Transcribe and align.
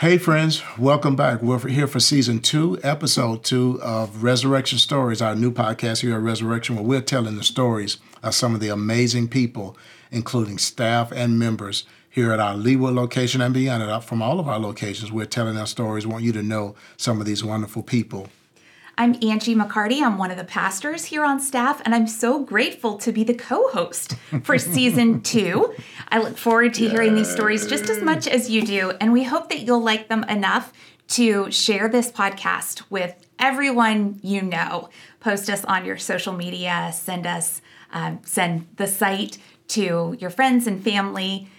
Hey, 0.00 0.18
friends, 0.18 0.62
welcome 0.76 1.16
back. 1.16 1.40
We're 1.40 1.68
here 1.68 1.86
for 1.86 2.00
season 2.00 2.40
two, 2.40 2.78
episode 2.82 3.42
two 3.42 3.80
of 3.80 4.22
Resurrection 4.22 4.78
Stories, 4.78 5.22
our 5.22 5.34
new 5.34 5.50
podcast 5.50 6.02
here 6.02 6.16
at 6.16 6.20
Resurrection, 6.20 6.76
where 6.76 6.84
we're 6.84 7.00
telling 7.00 7.36
the 7.36 7.42
stories 7.42 7.96
of 8.22 8.34
some 8.34 8.54
of 8.54 8.60
the 8.60 8.68
amazing 8.68 9.28
people, 9.28 9.74
including 10.10 10.58
staff 10.58 11.12
and 11.12 11.38
members 11.38 11.86
here 12.10 12.30
at 12.30 12.40
our 12.40 12.54
Leawood 12.54 12.94
location 12.94 13.40
and 13.40 13.54
beyond 13.54 13.84
it, 13.84 13.88
uh, 13.88 14.00
from 14.00 14.20
all 14.20 14.38
of 14.38 14.46
our 14.46 14.58
locations. 14.58 15.10
We're 15.10 15.24
telling 15.24 15.56
our 15.56 15.66
stories, 15.66 16.06
want 16.06 16.24
you 16.24 16.32
to 16.32 16.42
know 16.42 16.74
some 16.98 17.18
of 17.18 17.24
these 17.24 17.42
wonderful 17.42 17.82
people. 17.82 18.28
I'm 18.98 19.14
Angie 19.22 19.54
McCarty. 19.54 20.00
I'm 20.00 20.16
one 20.16 20.30
of 20.30 20.38
the 20.38 20.44
pastors 20.44 21.04
here 21.04 21.22
on 21.22 21.38
staff, 21.38 21.82
and 21.84 21.94
I'm 21.94 22.06
so 22.06 22.42
grateful 22.42 22.96
to 22.98 23.12
be 23.12 23.24
the 23.24 23.34
co 23.34 23.68
host 23.68 24.16
for 24.42 24.58
season 24.58 25.20
two. 25.20 25.74
I 26.08 26.18
look 26.18 26.38
forward 26.38 26.72
to 26.74 26.88
hearing 26.88 27.14
these 27.14 27.30
stories 27.30 27.66
just 27.66 27.90
as 27.90 28.02
much 28.02 28.26
as 28.26 28.48
you 28.48 28.64
do, 28.64 28.92
and 28.98 29.12
we 29.12 29.24
hope 29.24 29.50
that 29.50 29.60
you'll 29.60 29.82
like 29.82 30.08
them 30.08 30.24
enough 30.24 30.72
to 31.08 31.50
share 31.50 31.90
this 31.90 32.10
podcast 32.10 32.84
with 32.88 33.14
everyone 33.38 34.18
you 34.22 34.40
know. 34.40 34.88
Post 35.20 35.50
us 35.50 35.62
on 35.66 35.84
your 35.84 35.98
social 35.98 36.32
media, 36.32 36.90
send 36.94 37.26
us, 37.26 37.60
um, 37.92 38.20
send 38.24 38.66
the 38.76 38.86
site 38.86 39.36
to 39.68 40.16
your 40.18 40.30
friends 40.30 40.66
and 40.66 40.82
family 40.82 41.50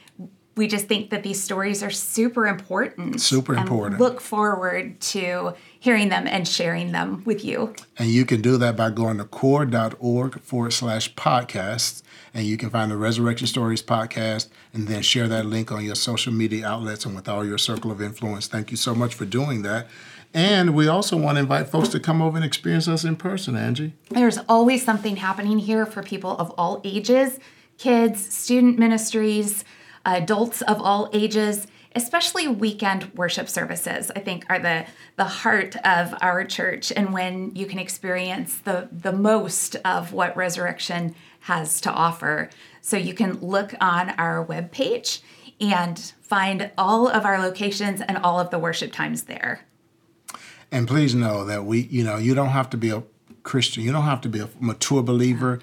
we 0.57 0.67
just 0.67 0.87
think 0.87 1.09
that 1.11 1.23
these 1.23 1.41
stories 1.41 1.83
are 1.83 1.89
super 1.89 2.47
important. 2.47 3.21
Super 3.21 3.55
important. 3.55 3.99
look 3.99 4.19
forward 4.19 4.99
to 4.99 5.53
hearing 5.79 6.09
them 6.09 6.27
and 6.27 6.47
sharing 6.47 6.91
them 6.91 7.23
with 7.25 7.45
you. 7.45 7.73
And 7.97 8.09
you 8.09 8.25
can 8.25 8.41
do 8.41 8.57
that 8.57 8.75
by 8.75 8.89
going 8.89 9.17
to 9.19 9.25
core.org 9.25 10.41
forward 10.41 10.73
slash 10.73 11.13
podcasts. 11.15 12.01
And 12.33 12.45
you 12.45 12.57
can 12.57 12.69
find 12.69 12.91
the 12.91 12.97
Resurrection 12.97 13.47
Stories 13.47 13.81
podcast 13.81 14.49
and 14.73 14.87
then 14.87 15.01
share 15.01 15.27
that 15.27 15.45
link 15.45 15.71
on 15.71 15.85
your 15.85 15.95
social 15.95 16.33
media 16.33 16.67
outlets 16.67 17.05
and 17.05 17.15
with 17.15 17.29
all 17.29 17.45
your 17.45 17.57
circle 17.57 17.91
of 17.91 18.01
influence. 18.01 18.47
Thank 18.47 18.71
you 18.71 18.77
so 18.77 18.93
much 18.93 19.13
for 19.13 19.25
doing 19.25 19.61
that. 19.61 19.87
And 20.33 20.75
we 20.75 20.87
also 20.87 21.17
want 21.17 21.37
to 21.37 21.41
invite 21.41 21.69
folks 21.69 21.89
to 21.89 21.99
come 21.99 22.21
over 22.21 22.35
and 22.35 22.45
experience 22.45 22.87
us 22.87 23.03
in 23.03 23.15
person, 23.15 23.55
Angie. 23.55 23.93
There's 24.09 24.39
always 24.49 24.83
something 24.83 25.15
happening 25.15 25.57
here 25.57 25.85
for 25.85 26.03
people 26.03 26.31
of 26.37 26.51
all 26.57 26.81
ages 26.83 27.39
kids, 27.77 28.33
student 28.33 28.79
ministries 28.79 29.63
adults 30.07 30.61
of 30.63 30.81
all 30.81 31.09
ages, 31.13 31.67
especially 31.95 32.47
weekend 32.47 33.13
worship 33.13 33.49
services, 33.49 34.11
I 34.15 34.19
think 34.19 34.45
are 34.49 34.59
the 34.59 34.85
the 35.17 35.25
heart 35.25 35.75
of 35.85 36.15
our 36.21 36.43
church 36.45 36.91
and 36.95 37.13
when 37.13 37.55
you 37.55 37.65
can 37.65 37.79
experience 37.79 38.57
the 38.59 38.87
the 38.91 39.11
most 39.11 39.75
of 39.83 40.13
what 40.13 40.35
resurrection 40.35 41.15
has 41.41 41.81
to 41.81 41.91
offer. 41.91 42.49
So 42.81 42.97
you 42.97 43.13
can 43.13 43.39
look 43.39 43.73
on 43.81 44.11
our 44.11 44.45
webpage 44.45 45.21
and 45.59 45.99
find 46.21 46.71
all 46.77 47.07
of 47.07 47.25
our 47.25 47.39
locations 47.39 48.01
and 48.01 48.17
all 48.17 48.39
of 48.39 48.49
the 48.49 48.59
worship 48.59 48.91
times 48.91 49.23
there. 49.23 49.61
And 50.71 50.87
please 50.87 51.15
know 51.15 51.45
that 51.45 51.65
we, 51.65 51.81
you 51.81 52.03
know, 52.03 52.17
you 52.17 52.35
don't 52.35 52.49
have 52.49 52.69
to 52.71 52.77
be 52.77 52.89
a 52.89 53.03
Christian, 53.43 53.83
you 53.83 53.91
don't 53.91 54.03
have 54.03 54.21
to 54.21 54.29
be 54.29 54.39
a 54.39 54.49
mature 54.59 55.01
believer. 55.01 55.59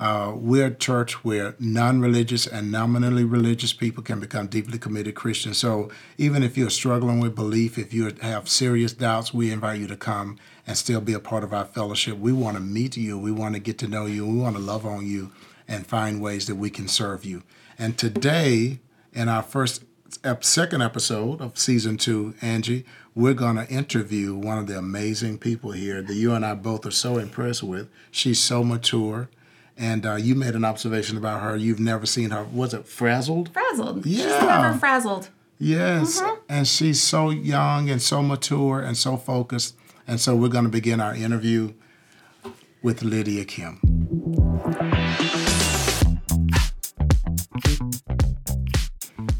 Uh, 0.00 0.32
we're 0.34 0.66
a 0.66 0.74
church 0.74 1.24
where 1.24 1.54
non 1.60 2.00
religious 2.00 2.46
and 2.46 2.72
nominally 2.72 3.24
religious 3.24 3.72
people 3.72 4.02
can 4.02 4.18
become 4.18 4.48
deeply 4.48 4.78
committed 4.78 5.14
Christians. 5.14 5.58
So 5.58 5.90
even 6.18 6.42
if 6.42 6.58
you're 6.58 6.70
struggling 6.70 7.20
with 7.20 7.36
belief, 7.36 7.78
if 7.78 7.94
you 7.94 8.12
have 8.20 8.48
serious 8.48 8.92
doubts, 8.92 9.32
we 9.32 9.52
invite 9.52 9.80
you 9.80 9.86
to 9.86 9.96
come 9.96 10.38
and 10.66 10.76
still 10.76 11.00
be 11.00 11.12
a 11.12 11.20
part 11.20 11.44
of 11.44 11.52
our 11.52 11.64
fellowship. 11.64 12.18
We 12.18 12.32
want 12.32 12.56
to 12.56 12.62
meet 12.62 12.96
you, 12.96 13.18
we 13.18 13.30
want 13.30 13.54
to 13.54 13.60
get 13.60 13.78
to 13.78 13.88
know 13.88 14.06
you, 14.06 14.26
we 14.26 14.38
want 14.38 14.56
to 14.56 14.62
love 14.62 14.84
on 14.84 15.06
you 15.06 15.30
and 15.68 15.86
find 15.86 16.20
ways 16.20 16.46
that 16.46 16.56
we 16.56 16.70
can 16.70 16.88
serve 16.88 17.24
you. 17.24 17.42
And 17.78 17.96
today, 17.96 18.80
in 19.12 19.28
our 19.28 19.42
first 19.42 19.84
second 20.40 20.82
episode 20.82 21.40
of 21.40 21.58
season 21.58 21.96
two, 21.96 22.34
Angie, 22.42 22.84
we're 23.14 23.34
going 23.34 23.56
to 23.56 23.68
interview 23.68 24.34
one 24.34 24.58
of 24.58 24.66
the 24.66 24.76
amazing 24.76 25.38
people 25.38 25.70
here 25.70 26.02
that 26.02 26.14
you 26.14 26.32
and 26.32 26.44
I 26.44 26.54
both 26.54 26.84
are 26.84 26.90
so 26.90 27.18
impressed 27.18 27.62
with. 27.62 27.88
She's 28.10 28.40
so 28.40 28.64
mature 28.64 29.28
and 29.76 30.06
uh, 30.06 30.14
you 30.14 30.34
made 30.34 30.54
an 30.54 30.64
observation 30.64 31.16
about 31.16 31.42
her. 31.42 31.56
You've 31.56 31.80
never 31.80 32.06
seen 32.06 32.30
her. 32.30 32.44
Was 32.44 32.74
it 32.74 32.86
frazzled? 32.86 33.52
Frazzled. 33.52 34.06
Yeah. 34.06 34.22
She's 34.22 34.46
never 34.46 34.78
frazzled. 34.78 35.30
Yes. 35.58 36.20
Mm-hmm. 36.20 36.40
And 36.48 36.68
she's 36.68 37.02
so 37.02 37.30
young 37.30 37.90
and 37.90 38.00
so 38.00 38.22
mature 38.22 38.80
and 38.80 38.96
so 38.96 39.16
focused. 39.16 39.76
And 40.06 40.20
so 40.20 40.36
we're 40.36 40.48
going 40.48 40.64
to 40.64 40.70
begin 40.70 41.00
our 41.00 41.14
interview 41.14 41.72
with 42.82 43.02
Lydia 43.02 43.44
Kim. 43.44 43.80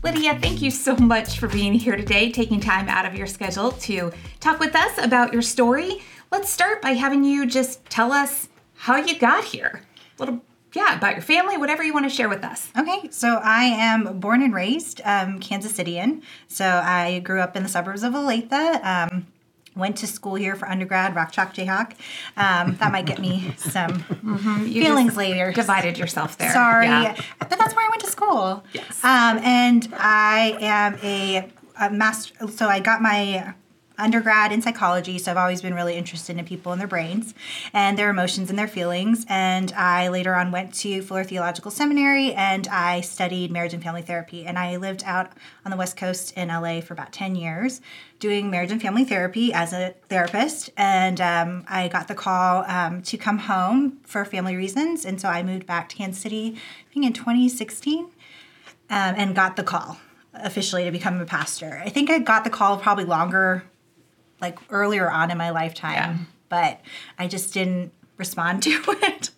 Lydia, 0.03 0.39
thank 0.41 0.63
you 0.63 0.71
so 0.71 0.97
much 0.97 1.39
for 1.39 1.49
being 1.49 1.75
here 1.75 1.97
today, 1.97 2.31
taking 2.33 2.61
time 2.61 2.89
out 2.89 3.05
of 3.05 3.15
your 3.15 3.27
schedule 3.27 3.73
to 3.73 4.13
talk 4.41 4.59
with 4.59 4.75
us 4.75 4.99
about 4.99 5.33
your 5.33 5.43
story. 5.43 6.03
Let's 6.31 6.49
start 6.49 6.81
by 6.81 6.91
having 6.91 7.25
you 7.25 7.47
just 7.47 7.85
tell 7.87 8.13
us 8.13 8.49
how 8.75 8.97
you 8.97 9.19
got 9.19 9.45
here 9.45 9.83
little 10.19 10.41
yeah, 10.75 10.97
about 10.97 11.13
your 11.13 11.23
family, 11.23 11.57
whatever 11.57 11.83
you 11.85 11.93
want 11.93 12.05
to 12.05 12.11
share 12.11 12.29
with 12.29 12.43
us. 12.45 12.69
Okay, 12.77 13.09
so 13.11 13.41
I 13.43 13.65
am 13.65 14.19
born 14.19 14.43
and 14.43 14.53
raised 14.53 15.01
um, 15.05 15.39
Kansas 15.39 15.73
Cityan. 15.73 16.23
So 16.49 16.65
I 16.65 17.21
grew 17.21 17.41
up 17.41 17.57
in 17.57 17.63
the 17.63 17.69
suburbs 17.69 18.03
of 18.03 18.13
Olathe. 18.13 18.85
Um, 18.85 19.27
went 19.77 19.97
to 19.99 20.07
school 20.07 20.35
here 20.35 20.55
for 20.57 20.69
undergrad, 20.69 21.15
Rock 21.15 21.33
Chalk 21.33 21.55
Jayhawk. 21.55 21.93
Um, 22.37 22.77
that 22.77 22.93
might 22.93 23.07
get 23.07 23.19
me 23.19 23.55
some 23.57 24.03
mm-hmm. 24.03 24.65
feelings 24.65 25.17
later. 25.17 25.53
Divided 25.53 25.99
yourself 25.99 26.39
there. 26.39 26.53
Sorry, 26.53 26.87
yeah. 26.87 27.21
but 27.39 27.51
that's 27.51 27.75
where 27.75 27.87
I 27.87 27.89
went 27.89 28.03
to 28.03 28.11
school. 28.11 28.65
Yes. 28.73 29.03
Um, 29.05 29.39
and 29.39 29.89
I 29.97 30.57
am 30.61 30.99
a, 31.03 31.49
a 31.81 31.91
master. 31.91 32.49
So 32.49 32.67
I 32.67 32.81
got 32.81 33.01
my 33.01 33.55
undergrad 33.99 34.53
in 34.53 34.61
psychology, 34.61 35.19
so 35.19 35.31
I've 35.31 35.37
always 35.37 35.63
been 35.63 35.75
really 35.75 35.95
interested 35.97 36.37
in 36.39 36.45
people 36.45 36.73
and 36.73 36.81
their 36.81 36.89
brains 36.89 37.35
and 37.73 37.99
their 37.99 38.11
emotions 38.11 38.51
and 38.51 38.59
their 38.59 38.69
feelings. 38.69 39.25
And 39.29 39.73
I 39.73 40.09
later 40.09 40.35
on 40.35 40.51
went 40.51 40.75
to 40.75 41.03
Fuller 41.03 41.25
Theological 41.25 41.71
Seminary 41.71 42.33
and 42.33 42.67
I 42.69 43.01
studied 43.03 43.51
marriage 43.51 43.75
and 43.75 43.83
family 43.83 44.03
therapy. 44.03 44.47
And 44.47 44.59
I 44.59 44.77
lived 44.77 45.03
out 45.05 45.33
on 45.65 45.71
the 45.71 45.77
West 45.77 45.97
Coast 45.97 46.33
in 46.37 46.49
LA 46.49 46.81
for 46.81 46.95
about 46.95 47.13
10 47.13 47.37
years 47.37 47.81
doing 48.19 48.51
marriage 48.51 48.71
and 48.71 48.81
family 48.81 49.05
therapy 49.05 49.53
as 49.53 49.73
a 49.73 49.95
therapist. 50.09 50.71
And 50.77 51.21
um, 51.21 51.65
I 51.69 51.89
got 51.89 52.09
the 52.09 52.15
call 52.15 52.65
um, 52.67 53.03
to 53.03 53.17
come 53.19 53.39
home 53.39 53.99
for 54.05 54.25
family 54.25 54.57
reasons. 54.57 55.05
And 55.05 55.21
so 55.21 55.29
I 55.29 55.43
moved 55.43 55.67
back 55.67 55.89
to 55.91 55.97
Kansas 55.97 56.23
City, 56.23 56.57
I 56.57 56.95
think 56.95 57.07
in 57.07 57.13
2016, 57.13 58.05
um, 58.05 58.11
and 58.89 59.35
got 59.35 59.57
the 59.57 59.63
call 59.63 59.99
officially 60.33 60.85
to 60.85 60.91
become 60.91 61.21
a 61.21 61.27
pastor. 61.27 61.81
I 61.85 61.91
think 61.91 62.11
I 62.11 62.19
got 62.19 62.45
the 62.45 62.51
call 62.51 62.79
probably 62.79 63.05
longer 63.05 63.65
like 64.45 64.59
earlier 64.71 65.11
on 65.11 65.31
in 65.31 65.39
my 65.39 65.51
lifetime, 65.51 65.95
yeah. 65.95 66.17
but 66.49 66.81
I 67.19 67.27
just 67.29 67.55
didn't 67.55 67.93
respond 68.19 68.63
to 68.65 68.83
it. 68.89 69.31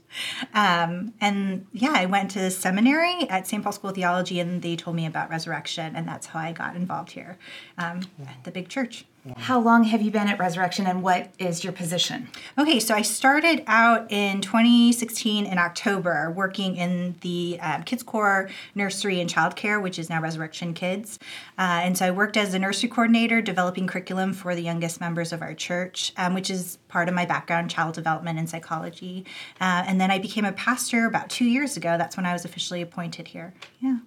Um, 0.54 1.12
and 1.20 1.66
yeah, 1.72 1.92
I 1.94 2.06
went 2.06 2.30
to 2.32 2.50
seminary 2.50 3.28
at 3.28 3.46
St. 3.46 3.62
Paul 3.62 3.72
School 3.72 3.90
of 3.90 3.96
Theology, 3.96 4.40
and 4.40 4.62
they 4.62 4.74
told 4.74 4.96
me 4.96 5.06
about 5.06 5.30
resurrection, 5.30 5.94
and 5.94 6.08
that's 6.08 6.28
how 6.28 6.40
I 6.40 6.52
got 6.52 6.74
involved 6.74 7.12
here 7.12 7.36
um, 7.78 8.00
at 8.26 8.42
the 8.44 8.50
big 8.50 8.68
church. 8.68 9.04
How 9.36 9.58
long 9.58 9.84
have 9.84 10.02
you 10.02 10.10
been 10.10 10.28
at 10.28 10.38
Resurrection 10.38 10.86
and 10.86 11.02
what 11.02 11.30
is 11.38 11.64
your 11.64 11.72
position? 11.72 12.28
Okay, 12.56 12.78
so 12.78 12.94
I 12.94 13.02
started 13.02 13.64
out 13.66 14.10
in 14.10 14.40
2016 14.40 15.46
in 15.46 15.58
October 15.58 16.30
working 16.30 16.76
in 16.76 17.16
the 17.22 17.58
um, 17.60 17.82
Kids 17.82 18.02
Corps 18.02 18.48
Nursery 18.74 19.20
and 19.20 19.28
Childcare, 19.28 19.82
which 19.82 19.98
is 19.98 20.08
now 20.08 20.20
Resurrection 20.20 20.74
Kids. 20.74 21.18
Uh, 21.58 21.80
and 21.82 21.98
so 21.98 22.06
I 22.06 22.10
worked 22.10 22.36
as 22.36 22.54
a 22.54 22.58
nursery 22.58 22.88
coordinator 22.88 23.40
developing 23.42 23.86
curriculum 23.86 24.32
for 24.32 24.54
the 24.54 24.62
youngest 24.62 25.00
members 25.00 25.32
of 25.32 25.42
our 25.42 25.54
church, 25.54 26.12
um, 26.16 26.34
which 26.34 26.50
is 26.50 26.78
part 26.88 27.08
of 27.08 27.14
my 27.14 27.26
background, 27.26 27.70
child 27.70 27.94
development 27.94 28.38
and 28.38 28.48
psychology. 28.48 29.24
Uh, 29.60 29.84
and 29.86 30.00
then 30.00 30.10
I 30.10 30.18
became 30.18 30.44
a 30.44 30.52
pastor 30.52 31.06
about 31.06 31.30
two 31.30 31.46
years 31.46 31.76
ago. 31.76 31.98
That's 31.98 32.16
when 32.16 32.26
I 32.26 32.32
was 32.32 32.44
officially 32.44 32.82
appointed 32.82 33.28
here. 33.28 33.54
Yeah. 33.80 33.98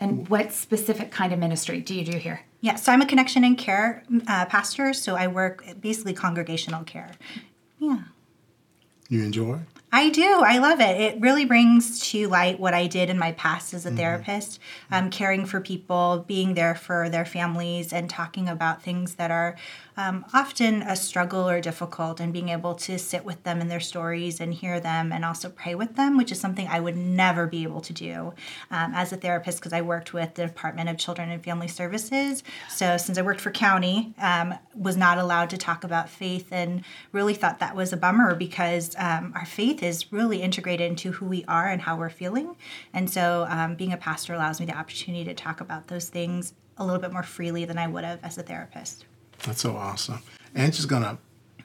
And 0.00 0.28
what 0.28 0.52
specific 0.52 1.12
kind 1.12 1.32
of 1.32 1.38
ministry 1.38 1.80
do 1.80 1.94
you 1.94 2.04
do 2.04 2.18
here? 2.18 2.40
Yeah, 2.62 2.76
so 2.76 2.92
I'm 2.92 3.02
a 3.02 3.06
connection 3.06 3.42
and 3.42 3.58
care 3.58 4.04
uh, 4.28 4.46
pastor, 4.46 4.92
so 4.94 5.16
I 5.16 5.26
work 5.26 5.64
basically 5.80 6.14
congregational 6.14 6.84
care. 6.84 7.10
Yeah. 7.80 8.04
You 9.08 9.24
enjoy? 9.24 9.58
I 9.94 10.08
do. 10.08 10.42
I 10.42 10.56
love 10.56 10.80
it. 10.80 10.98
It 10.98 11.20
really 11.20 11.44
brings 11.44 12.00
to 12.12 12.26
light 12.26 12.58
what 12.58 12.72
I 12.72 12.86
did 12.86 13.10
in 13.10 13.18
my 13.18 13.32
past 13.32 13.74
as 13.74 13.84
a 13.84 13.88
mm-hmm. 13.90 13.98
therapist, 13.98 14.58
um, 14.90 15.10
caring 15.10 15.44
for 15.44 15.60
people, 15.60 16.24
being 16.26 16.54
there 16.54 16.74
for 16.74 17.10
their 17.10 17.26
families, 17.26 17.92
and 17.92 18.08
talking 18.08 18.48
about 18.48 18.82
things 18.82 19.16
that 19.16 19.30
are 19.30 19.54
um, 19.98 20.24
often 20.32 20.80
a 20.80 20.96
struggle 20.96 21.46
or 21.46 21.60
difficult, 21.60 22.20
and 22.20 22.32
being 22.32 22.48
able 22.48 22.74
to 22.74 22.98
sit 22.98 23.26
with 23.26 23.42
them 23.42 23.60
in 23.60 23.68
their 23.68 23.80
stories 23.80 24.40
and 24.40 24.54
hear 24.54 24.80
them 24.80 25.12
and 25.12 25.26
also 25.26 25.50
pray 25.50 25.74
with 25.74 25.94
them, 25.96 26.16
which 26.16 26.32
is 26.32 26.40
something 26.40 26.66
I 26.68 26.80
would 26.80 26.96
never 26.96 27.46
be 27.46 27.62
able 27.62 27.82
to 27.82 27.92
do 27.92 28.32
um, 28.70 28.94
as 28.94 29.12
a 29.12 29.18
therapist 29.18 29.58
because 29.58 29.74
I 29.74 29.82
worked 29.82 30.14
with 30.14 30.36
the 30.36 30.46
Department 30.46 30.88
of 30.88 30.96
Children 30.96 31.28
and 31.28 31.44
Family 31.44 31.68
Services. 31.68 32.42
So 32.70 32.96
since 32.96 33.18
I 33.18 33.22
worked 33.22 33.42
for 33.42 33.50
county, 33.50 34.14
um, 34.16 34.54
was 34.74 34.96
not 34.96 35.18
allowed 35.18 35.50
to 35.50 35.58
talk 35.58 35.84
about 35.84 36.08
faith, 36.08 36.50
and 36.50 36.82
really 37.12 37.34
thought 37.34 37.58
that 37.58 37.76
was 37.76 37.92
a 37.92 37.98
bummer 37.98 38.34
because 38.34 38.96
um, 38.96 39.34
our 39.36 39.44
faith 39.44 39.81
is 39.82 40.12
really 40.12 40.42
integrated 40.42 40.88
into 40.88 41.12
who 41.12 41.26
we 41.26 41.44
are 41.46 41.68
and 41.68 41.82
how 41.82 41.96
we're 41.96 42.10
feeling. 42.10 42.56
And 42.92 43.10
so 43.10 43.46
um, 43.48 43.74
being 43.74 43.92
a 43.92 43.96
pastor 43.96 44.34
allows 44.34 44.60
me 44.60 44.66
the 44.66 44.76
opportunity 44.76 45.24
to 45.24 45.34
talk 45.34 45.60
about 45.60 45.88
those 45.88 46.08
things 46.08 46.54
a 46.78 46.84
little 46.84 47.00
bit 47.00 47.12
more 47.12 47.22
freely 47.22 47.64
than 47.64 47.78
I 47.78 47.86
would 47.86 48.04
have 48.04 48.20
as 48.22 48.38
a 48.38 48.42
therapist. 48.42 49.04
That's 49.44 49.60
so 49.60 49.76
awesome. 49.76 50.22
Angie's 50.54 50.86
gonna 50.86 51.18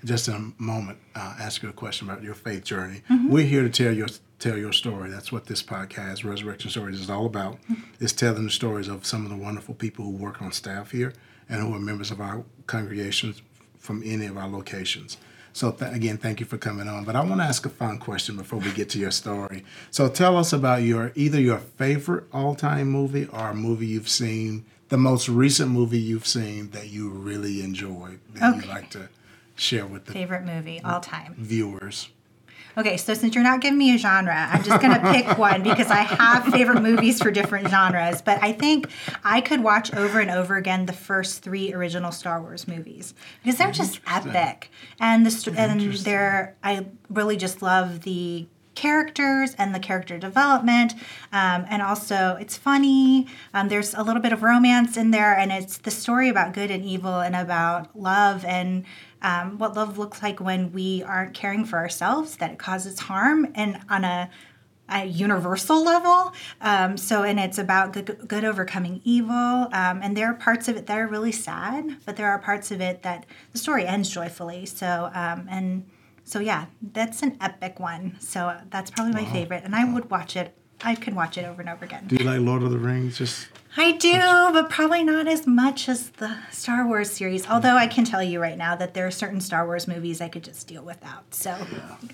just 0.04 0.28
in 0.28 0.34
a 0.36 0.62
moment 0.62 0.98
uh, 1.16 1.36
ask 1.40 1.64
you 1.64 1.70
a 1.70 1.74
question 1.74 2.10
about 2.10 2.24
your 2.24 2.36
faith 2.36 2.64
journey. 2.64 3.02
We're 3.28 3.46
here 3.46 3.64
to 3.64 3.70
tell 3.70 3.92
your 3.92 4.08
tell 4.40 4.58
your 4.58 4.74
story. 4.74 5.10
That's 5.10 5.32
what 5.32 5.48
this 5.48 5.64
podcast, 5.64 6.24
Resurrection 6.24 6.70
Stories, 6.70 7.00
is 7.00 7.10
all 7.10 7.26
about. 7.26 7.58
It's 8.00 8.14
telling 8.14 8.44
the 8.44 8.52
stories 8.52 8.88
of 8.88 9.06
some 9.06 9.24
of 9.24 9.32
the 9.32 9.38
wonderful 9.38 9.74
people 9.74 10.06
who 10.06 10.12
work 10.12 10.42
on 10.42 10.52
staff 10.52 10.92
here 10.92 11.14
and 11.50 11.62
who 11.62 11.74
are 11.74 11.80
members 11.80 12.12
of 12.12 12.22
our 12.22 12.44
congregations 12.68 13.42
from 13.80 14.04
any 14.06 14.26
of 14.26 14.38
our 14.38 14.48
locations. 14.48 15.18
So 15.58 15.72
th- 15.72 15.92
again, 15.92 16.18
thank 16.18 16.40
you 16.40 16.46
for 16.46 16.60
coming 16.60 16.88
on. 16.88 17.04
But 17.04 17.16
I 17.16 17.22
want 17.24 17.42
to 17.42 17.46
ask 17.46 17.66
a 17.66 17.70
fun 17.70 17.98
question 17.98 18.38
before 18.38 18.60
we 18.60 18.72
get 18.74 18.90
to 18.90 19.00
your 19.00 19.10
story. 19.10 19.64
So 19.90 20.08
tell 20.08 20.38
us 20.38 20.54
about 20.54 20.84
your 20.84 21.12
either 21.16 21.42
your 21.42 21.58
favorite 21.58 22.26
all-time 22.32 22.90
movie 22.92 23.26
or 23.34 23.50
a 23.50 23.56
movie 23.56 23.88
you've 23.88 24.08
seen, 24.08 24.66
the 24.90 24.98
most 25.00 25.28
recent 25.28 25.72
movie 25.72 25.98
you've 25.98 26.28
seen 26.28 26.70
that 26.72 26.90
you 26.90 27.10
really 27.10 27.64
enjoyed 27.64 28.20
that 28.36 28.54
Okay. 28.54 28.58
you'd 28.60 28.70
like 28.70 28.92
to 28.92 29.10
share 29.56 29.88
with 29.88 30.06
the 30.06 30.14
Favorite 30.14 30.46
movie 30.46 30.80
all 30.84 31.00
time. 31.00 31.34
viewers. 31.40 32.10
Okay, 32.78 32.96
so 32.98 33.16
since 33.16 33.34
you're 33.34 33.44
not 33.44 33.60
giving 33.60 33.80
me 33.80 33.96
a 33.96 33.98
genre, 33.98 34.36
I'm 34.36 34.64
just 34.64 34.80
gonna 34.82 35.12
pick 35.12 35.38
one 35.40 35.64
because 35.64 35.88
I 35.90 36.02
have 36.02 36.46
favorite 36.54 36.82
movies 36.82 37.20
for 37.20 37.32
different 37.32 37.70
genres. 37.70 38.22
But 38.22 38.44
I 38.44 38.52
think 38.52 38.90
I 39.24 39.42
could 39.42 39.64
watch 39.64 39.92
over 39.96 40.20
and 40.20 40.30
over 40.30 40.58
again 40.58 40.86
the 40.86 40.94
first 40.94 41.42
three 41.42 41.74
original 41.74 42.12
Star 42.12 42.40
Wars 42.40 42.68
movies 42.68 43.16
because 43.44 43.58
they're 43.58 43.72
just 43.72 44.00
epic, 44.06 44.70
and 45.00 45.26
the 45.26 45.54
and 45.58 45.82
they're 45.82 46.56
I 46.64 46.86
really 47.10 47.36
just 47.36 47.64
love 47.64 48.02
the 48.02 48.48
characters 48.78 49.56
and 49.56 49.74
the 49.74 49.80
character 49.80 50.20
development 50.20 50.94
um, 51.34 51.66
and 51.68 51.82
also 51.82 52.38
it's 52.40 52.56
funny 52.56 53.26
um, 53.56 53.70
there's 53.70 53.96
a 53.96 54.04
little 54.04 54.22
bit 54.22 54.32
of 54.32 54.44
romance 54.44 54.96
in 54.96 55.10
there 55.10 55.36
and 55.36 55.52
it's 55.52 55.80
the 55.80 55.90
story 55.90 56.30
about 56.30 56.54
good 56.54 56.70
and 56.70 56.86
evil 56.86 57.20
and 57.20 57.36
about 57.36 58.00
love 58.00 58.46
and 58.46 58.86
um, 59.24 59.58
what 59.58 59.76
love 59.76 59.98
looks 59.98 60.22
like 60.22 60.40
when 60.40 60.72
we 60.72 61.02
aren't 61.02 61.34
caring 61.34 61.66
for 61.66 61.80
ourselves 61.80 62.38
that 62.38 62.52
it 62.52 62.60
causes 62.60 63.00
harm 63.00 63.52
and 63.56 63.82
on 63.90 64.04
a 64.04 64.30
a 64.90 65.04
universal 65.04 65.84
level. 65.84 66.34
Um, 66.62 66.96
so, 66.96 67.24
and 67.24 67.42
it's 67.42 67.58
about 67.58 67.92
good, 67.92 68.26
good 68.26 68.46
overcoming 68.46 69.02
evil. 69.04 69.36
Um, 69.74 70.00
and 70.02 70.16
there 70.16 70.28
are 70.28 70.34
parts 70.34 70.70
of 70.70 70.78
it 70.78 70.88
that 70.88 70.98
are 70.98 71.08
really 71.08 71.34
sad, 71.34 71.98
but 72.06 72.16
there 72.16 72.30
are 72.30 72.40
parts 72.40 72.72
of 72.72 72.80
it 72.80 73.04
that 73.04 73.26
the 73.52 73.58
story 73.58 73.86
ends 73.86 74.10
joyfully. 74.10 74.66
So, 74.66 75.12
um, 75.14 75.46
and 75.50 75.86
so, 76.28 76.40
yeah, 76.40 76.66
that's 76.82 77.24
an 77.24 77.38
epic 77.40 77.80
one. 77.80 78.18
So 78.20 78.58
that's 78.70 78.92
probably 78.92 79.14
my 79.14 79.26
favorite. 79.32 79.64
And 79.64 79.74
I 79.76 79.84
would 79.92 80.10
watch 80.10 80.36
it. 80.36 80.54
I 80.82 80.94
could 80.94 81.16
watch 81.16 81.38
it 81.38 81.46
over 81.46 81.62
and 81.62 81.70
over 81.70 81.86
again. 81.86 82.06
Do 82.08 82.16
you 82.18 82.24
like 82.26 82.40
Lord 82.42 82.62
of 82.62 82.70
the 82.72 82.78
Rings? 82.78 83.18
Just 83.18 83.48
I 83.78 83.94
do, 83.94 84.12
but 84.54 84.70
probably 84.70 85.04
not 85.04 85.28
as 85.28 85.48
much 85.48 85.90
as 85.90 86.10
the 86.12 86.36
Star 86.52 86.86
Wars 86.86 87.10
series. 87.10 87.48
Although 87.48 87.76
I 87.76 87.88
can 87.88 88.06
tell 88.06 88.22
you 88.22 88.40
right 88.40 88.58
now 88.58 88.76
that 88.76 88.94
there 88.94 89.08
are 89.08 89.12
certain 89.12 89.40
Star 89.42 89.66
Wars 89.66 89.88
movies 89.88 90.20
I 90.22 90.30
could 90.30 90.44
just 90.44 90.68
deal 90.68 90.84
without. 90.84 91.34
So, 91.34 91.56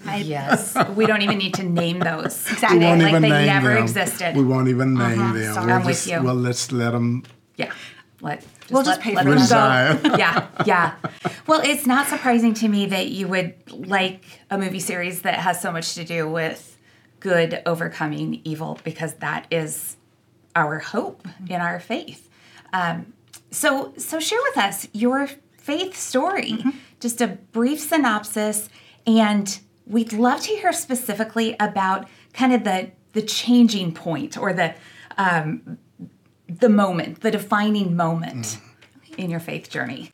I, 0.06 0.18
Yes. 0.18 0.78
we 0.96 1.06
don't 1.06 1.22
even 1.24 1.38
need 1.40 1.54
to 1.56 1.64
name 1.64 2.00
those. 2.00 2.36
Exactly. 2.52 2.80
today, 2.80 2.90
won't 2.90 3.02
like 3.02 3.22
they 3.22 3.30
name 3.30 3.46
never 3.48 3.74
them. 3.74 3.84
existed. 3.84 4.36
We 4.38 4.44
won't 4.46 4.68
even 4.70 4.94
name 4.94 5.18
them. 5.18 5.36
Uh-huh. 5.36 5.54
sorry. 5.56 5.66
We'll 5.68 5.76
I'm 5.76 5.86
with 5.86 6.08
you. 6.08 6.22
Well, 6.24 6.36
let's 6.36 6.72
let 6.72 6.92
them. 6.92 7.24
Yeah. 7.58 7.72
Let, 8.22 8.46
just 8.74 8.86
We'll 8.88 8.96
just 8.96 9.02
pay 9.02 9.16
for 9.16 9.24
them 9.24 10.02
it. 10.04 10.12
go. 10.12 10.16
yeah, 10.18 10.48
yeah. 10.66 10.96
Well, 11.46 11.60
it's 11.62 11.86
not 11.86 12.08
surprising 12.08 12.54
to 12.56 12.70
me 12.70 12.86
that 12.86 13.10
you 13.10 13.28
would 13.28 13.54
like 13.70 14.24
a 14.50 14.58
movie 14.58 14.80
series 14.80 15.24
that 15.24 15.40
has 15.40 15.60
so 15.62 15.74
much 15.74 15.94
to 15.96 16.06
do 16.06 16.30
with 16.30 16.78
good 17.20 17.62
overcoming 17.66 18.40
evil 18.46 18.80
because 18.86 19.16
that 19.16 19.46
is 19.52 19.98
our 20.56 20.80
hope 20.80 21.28
in 21.50 21.60
our 21.60 21.82
faith. 21.82 22.30
Um, 22.72 23.12
so, 23.52 23.94
so 23.98 24.20
share 24.22 24.40
with 24.44 24.58
us 24.58 24.88
your 24.94 25.28
faith 25.58 25.98
story, 25.98 26.64
just 27.02 27.20
a 27.20 27.28
brief 27.28 27.82
synopsis, 27.82 28.70
and 29.06 29.60
we'd 29.86 30.14
love 30.14 30.40
to 30.42 30.56
hear 30.56 30.72
specifically 30.72 31.56
about 31.60 32.08
kind 32.34 32.54
of 32.54 32.64
the 32.64 32.92
the 33.12 33.22
changing 33.22 33.94
point 33.94 34.38
or 34.38 34.54
the 34.54 34.74
um, 35.18 35.78
the 36.60 36.70
moment, 36.70 37.22
the 37.22 37.32
defining 37.32 37.96
moment 37.96 38.46
mm. 38.46 39.16
in 39.18 39.30
your 39.30 39.40
faith 39.40 39.70
journey. 39.70 40.12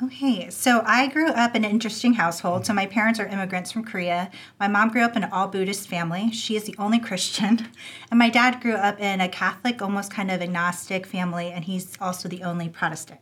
Okay, 0.00 0.48
so 0.48 0.82
I 0.86 1.08
grew 1.08 1.26
up 1.26 1.56
in 1.56 1.64
an 1.64 1.70
interesting 1.72 2.14
household. 2.14 2.64
So 2.64 2.72
my 2.72 2.86
parents 2.86 3.18
are 3.18 3.26
immigrants 3.26 3.72
from 3.72 3.82
Korea. 3.82 4.30
My 4.60 4.68
mom 4.68 4.90
grew 4.90 5.02
up 5.02 5.16
in 5.16 5.24
an 5.24 5.32
all 5.32 5.48
Buddhist 5.48 5.88
family. 5.88 6.30
She 6.30 6.54
is 6.54 6.64
the 6.64 6.76
only 6.78 6.98
Christian. 7.08 7.66
And 8.08 8.18
my 8.18 8.30
dad 8.30 8.60
grew 8.60 8.74
up 8.74 9.00
in 9.00 9.20
a 9.20 9.28
Catholic, 9.28 9.82
almost 9.82 10.12
kind 10.12 10.30
of 10.30 10.40
agnostic 10.40 11.04
family, 11.04 11.50
and 11.50 11.64
he's 11.64 11.98
also 12.00 12.28
the 12.28 12.44
only 12.44 12.68
Protestant. 12.68 13.18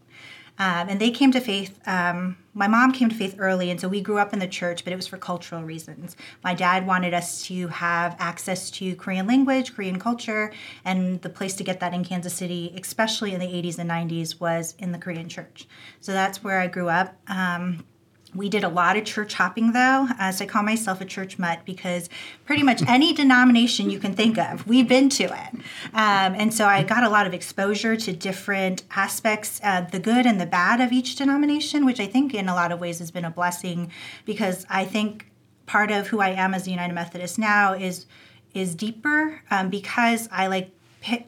Um, 0.58 0.88
and 0.88 1.00
they 1.00 1.10
came 1.10 1.32
to 1.32 1.40
faith. 1.40 1.78
Um, 1.86 2.38
my 2.54 2.66
mom 2.66 2.92
came 2.92 3.08
to 3.10 3.14
faith 3.14 3.36
early, 3.38 3.70
and 3.70 3.78
so 3.78 3.88
we 3.88 4.00
grew 4.00 4.18
up 4.18 4.32
in 4.32 4.38
the 4.38 4.48
church, 4.48 4.84
but 4.84 4.92
it 4.92 4.96
was 4.96 5.06
for 5.06 5.18
cultural 5.18 5.62
reasons. 5.62 6.16
My 6.42 6.54
dad 6.54 6.86
wanted 6.86 7.12
us 7.12 7.42
to 7.46 7.68
have 7.68 8.16
access 8.18 8.70
to 8.72 8.96
Korean 8.96 9.26
language, 9.26 9.74
Korean 9.74 9.98
culture, 9.98 10.52
and 10.84 11.20
the 11.20 11.28
place 11.28 11.54
to 11.56 11.64
get 11.64 11.80
that 11.80 11.92
in 11.92 12.04
Kansas 12.04 12.32
City, 12.32 12.74
especially 12.80 13.32
in 13.32 13.40
the 13.40 13.46
80s 13.46 13.78
and 13.78 13.90
90s, 13.90 14.40
was 14.40 14.74
in 14.78 14.92
the 14.92 14.98
Korean 14.98 15.28
church. 15.28 15.66
So 16.00 16.12
that's 16.12 16.42
where 16.42 16.60
I 16.60 16.68
grew 16.68 16.88
up. 16.88 17.14
Um, 17.28 17.84
we 18.36 18.48
did 18.48 18.64
a 18.64 18.68
lot 18.68 18.96
of 18.96 19.04
church 19.04 19.34
hopping 19.34 19.72
though, 19.72 20.08
as 20.18 20.40
I 20.40 20.46
call 20.46 20.62
myself 20.62 21.00
a 21.00 21.04
church 21.04 21.38
mutt 21.38 21.60
because 21.64 22.08
pretty 22.44 22.62
much 22.62 22.82
any 22.86 23.12
denomination 23.12 23.90
you 23.90 23.98
can 23.98 24.14
think 24.14 24.38
of, 24.38 24.66
we've 24.66 24.88
been 24.88 25.08
to 25.10 25.24
it. 25.24 25.54
Um, 25.92 26.34
and 26.34 26.52
so 26.52 26.66
I 26.66 26.82
got 26.82 27.04
a 27.04 27.08
lot 27.08 27.26
of 27.26 27.34
exposure 27.34 27.96
to 27.96 28.12
different 28.12 28.84
aspects, 28.94 29.60
uh, 29.62 29.82
the 29.82 29.98
good 29.98 30.26
and 30.26 30.40
the 30.40 30.46
bad 30.46 30.80
of 30.80 30.92
each 30.92 31.16
denomination, 31.16 31.84
which 31.84 32.00
I 32.00 32.06
think 32.06 32.34
in 32.34 32.48
a 32.48 32.54
lot 32.54 32.72
of 32.72 32.80
ways 32.80 32.98
has 32.98 33.10
been 33.10 33.24
a 33.24 33.30
blessing 33.30 33.90
because 34.24 34.66
I 34.68 34.84
think 34.84 35.30
part 35.66 35.90
of 35.90 36.08
who 36.08 36.20
I 36.20 36.30
am 36.30 36.54
as 36.54 36.66
a 36.66 36.70
United 36.70 36.94
Methodist 36.94 37.38
now 37.38 37.74
is 37.74 38.06
is 38.54 38.74
deeper 38.74 39.42
um, 39.50 39.68
because 39.68 40.28
I 40.32 40.46
like 40.46 40.70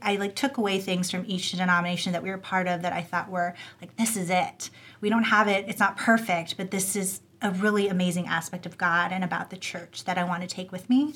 I 0.03 0.17
like 0.17 0.35
took 0.35 0.57
away 0.57 0.81
things 0.81 1.11
from 1.11 1.25
each 1.27 1.53
denomination 1.53 2.13
that 2.13 2.23
we 2.23 2.31
were 2.31 2.39
part 2.39 2.67
of 2.67 2.83
that 2.83 2.93
I 2.93 3.03
thought 3.03 3.31
were 3.31 3.55
like 3.81 3.97
this 3.97 4.17
is 4.17 4.31
it. 4.31 4.71
We 5.01 5.09
don't 5.09 5.25
have 5.25 5.49
it. 5.49 5.67
It's 5.69 5.81
not 5.81 5.97
perfect, 5.97 6.57
but 6.57 6.71
this 6.71 6.97
is 6.97 7.21
a 7.41 7.51
really 7.51 7.89
amazing 7.89 8.27
aspect 8.27 8.67
of 8.67 8.79
God 8.79 9.13
and 9.13 9.23
about 9.23 9.51
the 9.51 9.57
church 9.57 10.05
that 10.05 10.19
I 10.19 10.25
want 10.25 10.43
to 10.43 10.49
take 10.49 10.73
with 10.73 10.89
me. 10.91 11.15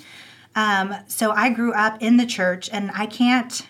Um, 0.55 0.95
so 1.09 1.33
I 1.33 1.51
grew 1.51 1.73
up 1.73 2.03
in 2.03 2.17
the 2.17 2.27
church, 2.27 2.69
and 2.73 2.91
I 2.95 3.07
can't 3.07 3.67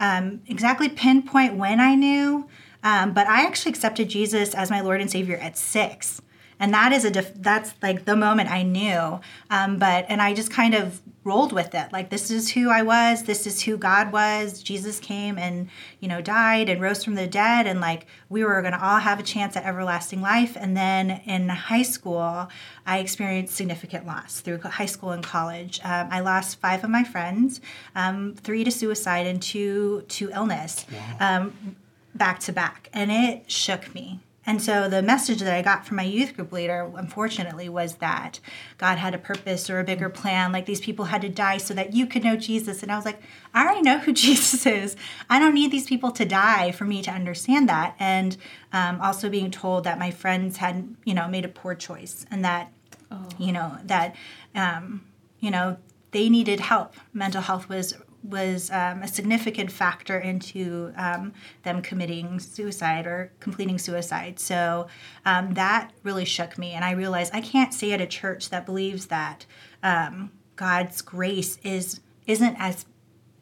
um, 0.00 0.40
exactly 0.46 0.88
pinpoint 0.88 1.54
when 1.54 1.80
I 1.80 1.94
knew, 1.94 2.48
um, 2.82 3.12
but 3.12 3.26
I 3.26 3.46
actually 3.46 3.70
accepted 3.70 4.08
Jesus 4.08 4.54
as 4.54 4.70
my 4.70 4.80
Lord 4.80 5.00
and 5.00 5.10
Savior 5.10 5.36
at 5.36 5.56
six, 5.56 6.20
and 6.60 6.72
that 6.72 6.92
is 6.92 7.04
a 7.04 7.10
def- 7.10 7.34
that's 7.34 7.74
like 7.82 8.04
the 8.04 8.16
moment 8.16 8.50
I 8.50 8.62
knew. 8.62 9.20
Um, 9.50 9.78
but 9.78 10.06
and 10.08 10.22
I 10.22 10.34
just 10.34 10.50
kind 10.50 10.74
of 10.74 11.00
rolled 11.24 11.52
with 11.52 11.74
it, 11.74 11.90
like 11.90 12.10
this 12.10 12.30
is 12.30 12.52
who 12.52 12.68
I 12.68 12.82
was, 12.82 13.22
this 13.22 13.46
is 13.46 13.62
who 13.62 13.78
God 13.78 14.12
was. 14.12 14.62
Jesus 14.62 15.00
came 15.00 15.38
and 15.38 15.68
you 16.00 16.08
know 16.08 16.20
died 16.20 16.68
and 16.68 16.80
rose 16.80 17.02
from 17.02 17.14
the 17.14 17.26
dead, 17.26 17.66
and 17.66 17.80
like 17.80 18.06
we 18.28 18.44
were 18.44 18.60
going 18.60 18.74
to 18.74 18.84
all 18.84 18.98
have 18.98 19.18
a 19.18 19.22
chance 19.22 19.56
at 19.56 19.64
everlasting 19.64 20.20
life. 20.20 20.56
And 20.58 20.76
then 20.76 21.22
in 21.24 21.48
high 21.48 21.82
school, 21.82 22.48
I 22.86 22.98
experienced 22.98 23.54
significant 23.54 24.06
loss 24.06 24.40
through 24.40 24.58
high 24.60 24.86
school 24.86 25.10
and 25.10 25.24
college. 25.24 25.80
Um, 25.82 26.08
I 26.10 26.20
lost 26.20 26.60
five 26.60 26.84
of 26.84 26.90
my 26.90 27.04
friends, 27.04 27.60
um, 27.94 28.34
three 28.34 28.64
to 28.64 28.70
suicide 28.70 29.26
and 29.26 29.40
two 29.40 30.04
to 30.08 30.30
illness, 30.30 30.86
um, 31.20 31.76
back 32.14 32.38
to 32.40 32.52
back, 32.52 32.90
and 32.92 33.10
it 33.10 33.50
shook 33.50 33.94
me. 33.94 34.20
And 34.46 34.60
so 34.60 34.88
the 34.88 35.02
message 35.02 35.40
that 35.40 35.54
I 35.54 35.62
got 35.62 35.86
from 35.86 35.96
my 35.96 36.02
youth 36.02 36.36
group 36.36 36.52
leader, 36.52 36.90
unfortunately, 36.96 37.68
was 37.68 37.96
that 37.96 38.40
God 38.78 38.98
had 38.98 39.14
a 39.14 39.18
purpose 39.18 39.70
or 39.70 39.80
a 39.80 39.84
bigger 39.84 40.08
plan. 40.08 40.52
Like 40.52 40.66
these 40.66 40.80
people 40.80 41.06
had 41.06 41.22
to 41.22 41.28
die 41.28 41.56
so 41.56 41.72
that 41.74 41.94
you 41.94 42.06
could 42.06 42.24
know 42.24 42.36
Jesus. 42.36 42.82
And 42.82 42.92
I 42.92 42.96
was 42.96 43.04
like, 43.04 43.20
I 43.54 43.64
already 43.64 43.82
know 43.82 43.98
who 43.98 44.12
Jesus 44.24 44.66
is. 44.66 44.96
I 45.30 45.38
don't 45.38 45.54
need 45.54 45.70
these 45.70 45.86
people 45.86 46.10
to 46.12 46.24
die 46.24 46.72
for 46.72 46.84
me 46.84 47.02
to 47.02 47.10
understand 47.10 47.68
that. 47.68 47.96
And 47.98 48.36
um, 48.72 49.00
also 49.00 49.30
being 49.30 49.50
told 49.50 49.84
that 49.84 49.98
my 49.98 50.10
friends 50.10 50.58
had, 50.58 50.94
you 51.04 51.14
know, 51.14 51.28
made 51.28 51.44
a 51.44 51.48
poor 51.48 51.74
choice 51.74 52.26
and 52.30 52.44
that, 52.44 52.72
you 53.38 53.52
know, 53.52 53.78
that, 53.84 54.14
um, 54.54 55.04
you 55.40 55.50
know, 55.50 55.76
they 56.10 56.28
needed 56.28 56.60
help. 56.60 56.94
Mental 57.12 57.42
health 57.42 57.68
was 57.68 57.94
was 58.24 58.70
um, 58.70 59.02
a 59.02 59.08
significant 59.08 59.70
factor 59.70 60.18
into 60.18 60.92
um, 60.96 61.32
them 61.62 61.82
committing 61.82 62.40
suicide 62.40 63.06
or 63.06 63.30
completing 63.38 63.78
suicide. 63.78 64.40
So 64.40 64.88
um, 65.26 65.52
that 65.54 65.92
really 66.02 66.24
shook 66.24 66.56
me, 66.56 66.72
and 66.72 66.84
I 66.84 66.92
realized 66.92 67.34
I 67.34 67.42
can't 67.42 67.74
stay 67.74 67.92
at 67.92 68.00
a 68.00 68.06
church 68.06 68.48
that 68.50 68.64
believes 68.64 69.06
that 69.06 69.44
um, 69.82 70.32
God's 70.56 71.02
grace 71.02 71.58
is 71.62 72.00
isn't 72.26 72.56
as 72.58 72.86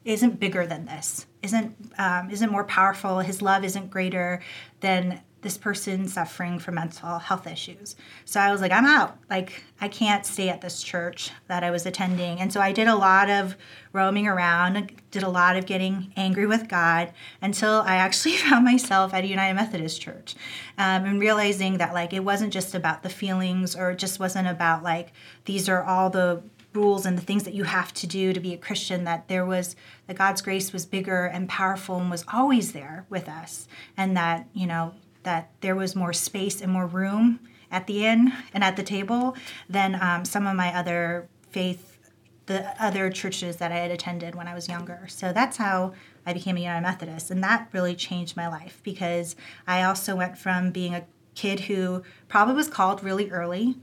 isn't 0.03 0.37
bigger 0.37 0.67
than 0.67 0.85
this, 0.85 1.27
isn't 1.41 1.75
um, 1.97 2.29
isn't 2.29 2.51
more 2.51 2.65
powerful. 2.65 3.19
His 3.19 3.41
love 3.41 3.63
isn't 3.63 3.89
greater 3.89 4.41
than 4.81 5.21
this 5.43 5.57
person 5.57 6.07
suffering 6.07 6.57
from 6.57 6.75
mental 6.75 7.19
health 7.19 7.45
issues. 7.45 7.95
So 8.25 8.39
I 8.39 8.51
was 8.51 8.61
like, 8.61 8.71
I'm 8.71 8.85
out. 8.85 9.17
Like, 9.29 9.63
I 9.79 9.87
can't 9.89 10.25
stay 10.25 10.49
at 10.49 10.61
this 10.61 10.81
church 10.81 11.31
that 11.47 11.63
I 11.63 11.69
was 11.69 11.85
attending. 11.85 12.39
And 12.39 12.51
so 12.51 12.61
I 12.61 12.71
did 12.71 12.87
a 12.87 12.95
lot 12.95 13.29
of 13.29 13.55
roaming 13.91 14.27
around, 14.27 14.91
did 15.11 15.23
a 15.23 15.29
lot 15.29 15.55
of 15.55 15.65
getting 15.65 16.11
angry 16.15 16.47
with 16.47 16.67
God 16.67 17.11
until 17.41 17.81
I 17.85 17.95
actually 17.95 18.37
found 18.37 18.65
myself 18.65 19.13
at 19.13 19.23
a 19.23 19.27
United 19.27 19.53
Methodist 19.53 20.01
Church 20.01 20.35
um, 20.77 21.05
and 21.05 21.19
realizing 21.19 21.77
that, 21.77 21.93
like, 21.93 22.13
it 22.13 22.23
wasn't 22.23 22.53
just 22.53 22.73
about 22.73 23.03
the 23.03 23.09
feelings 23.09 23.75
or 23.75 23.91
it 23.91 23.99
just 23.99 24.19
wasn't 24.19 24.47
about, 24.47 24.81
like, 24.81 25.11
these 25.45 25.69
are 25.69 25.83
all 25.83 26.09
the 26.09 26.41
rules 26.73 27.05
and 27.05 27.17
the 27.17 27.21
things 27.21 27.43
that 27.43 27.53
you 27.53 27.65
have 27.65 27.93
to 27.93 28.07
do 28.07 28.33
to 28.33 28.39
be 28.39 28.53
a 28.53 28.57
Christian, 28.57 29.03
that 29.03 29.27
there 29.27 29.45
was, 29.45 29.75
that 30.07 30.17
God's 30.17 30.41
grace 30.41 30.73
was 30.73 30.85
bigger 30.85 31.25
and 31.25 31.47
powerful 31.47 31.97
and 31.97 32.09
was 32.09 32.25
always 32.33 32.71
there 32.71 33.05
with 33.09 33.29
us. 33.29 33.67
And 33.95 34.17
that, 34.17 34.47
you 34.53 34.65
know, 34.65 34.93
that 35.23 35.49
there 35.61 35.75
was 35.75 35.95
more 35.95 36.13
space 36.13 36.61
and 36.61 36.71
more 36.71 36.85
room 36.85 37.39
at 37.71 37.87
the 37.87 38.05
inn 38.05 38.31
and 38.53 38.63
at 38.63 38.75
the 38.75 38.83
table 38.83 39.35
than 39.69 39.97
um, 40.01 40.25
some 40.25 40.45
of 40.45 40.55
my 40.55 40.73
other 40.75 41.27
faith, 41.49 41.97
the 42.45 42.83
other 42.83 43.09
churches 43.09 43.57
that 43.57 43.71
I 43.71 43.77
had 43.77 43.91
attended 43.91 44.35
when 44.35 44.47
I 44.47 44.53
was 44.53 44.67
younger. 44.67 45.05
So 45.07 45.33
that's 45.33 45.57
how 45.57 45.93
I 46.25 46.33
became 46.33 46.57
a 46.57 46.61
United 46.61 46.81
Methodist. 46.81 47.31
And 47.31 47.43
that 47.43 47.69
really 47.71 47.95
changed 47.95 48.37
my 48.37 48.47
life 48.47 48.79
because 48.83 49.35
I 49.65 49.83
also 49.83 50.15
went 50.15 50.37
from 50.37 50.71
being 50.71 50.93
a 50.93 51.05
kid 51.35 51.61
who 51.61 52.03
probably 52.27 52.53
was 52.53 52.67
called 52.67 53.03
really 53.03 53.31
early 53.31 53.75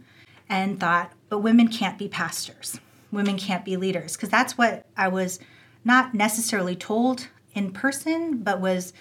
and 0.48 0.78
thought, 0.78 1.12
but 1.28 1.38
women 1.38 1.68
can't 1.68 1.98
be 1.98 2.08
pastors, 2.08 2.80
women 3.10 3.36
can't 3.38 3.64
be 3.64 3.76
leaders, 3.76 4.16
because 4.16 4.28
that's 4.28 4.58
what 4.58 4.86
I 4.96 5.08
was 5.08 5.38
not 5.84 6.14
necessarily 6.14 6.76
told 6.76 7.28
in 7.54 7.72
person, 7.72 8.38
but 8.38 8.60
was 8.60 8.92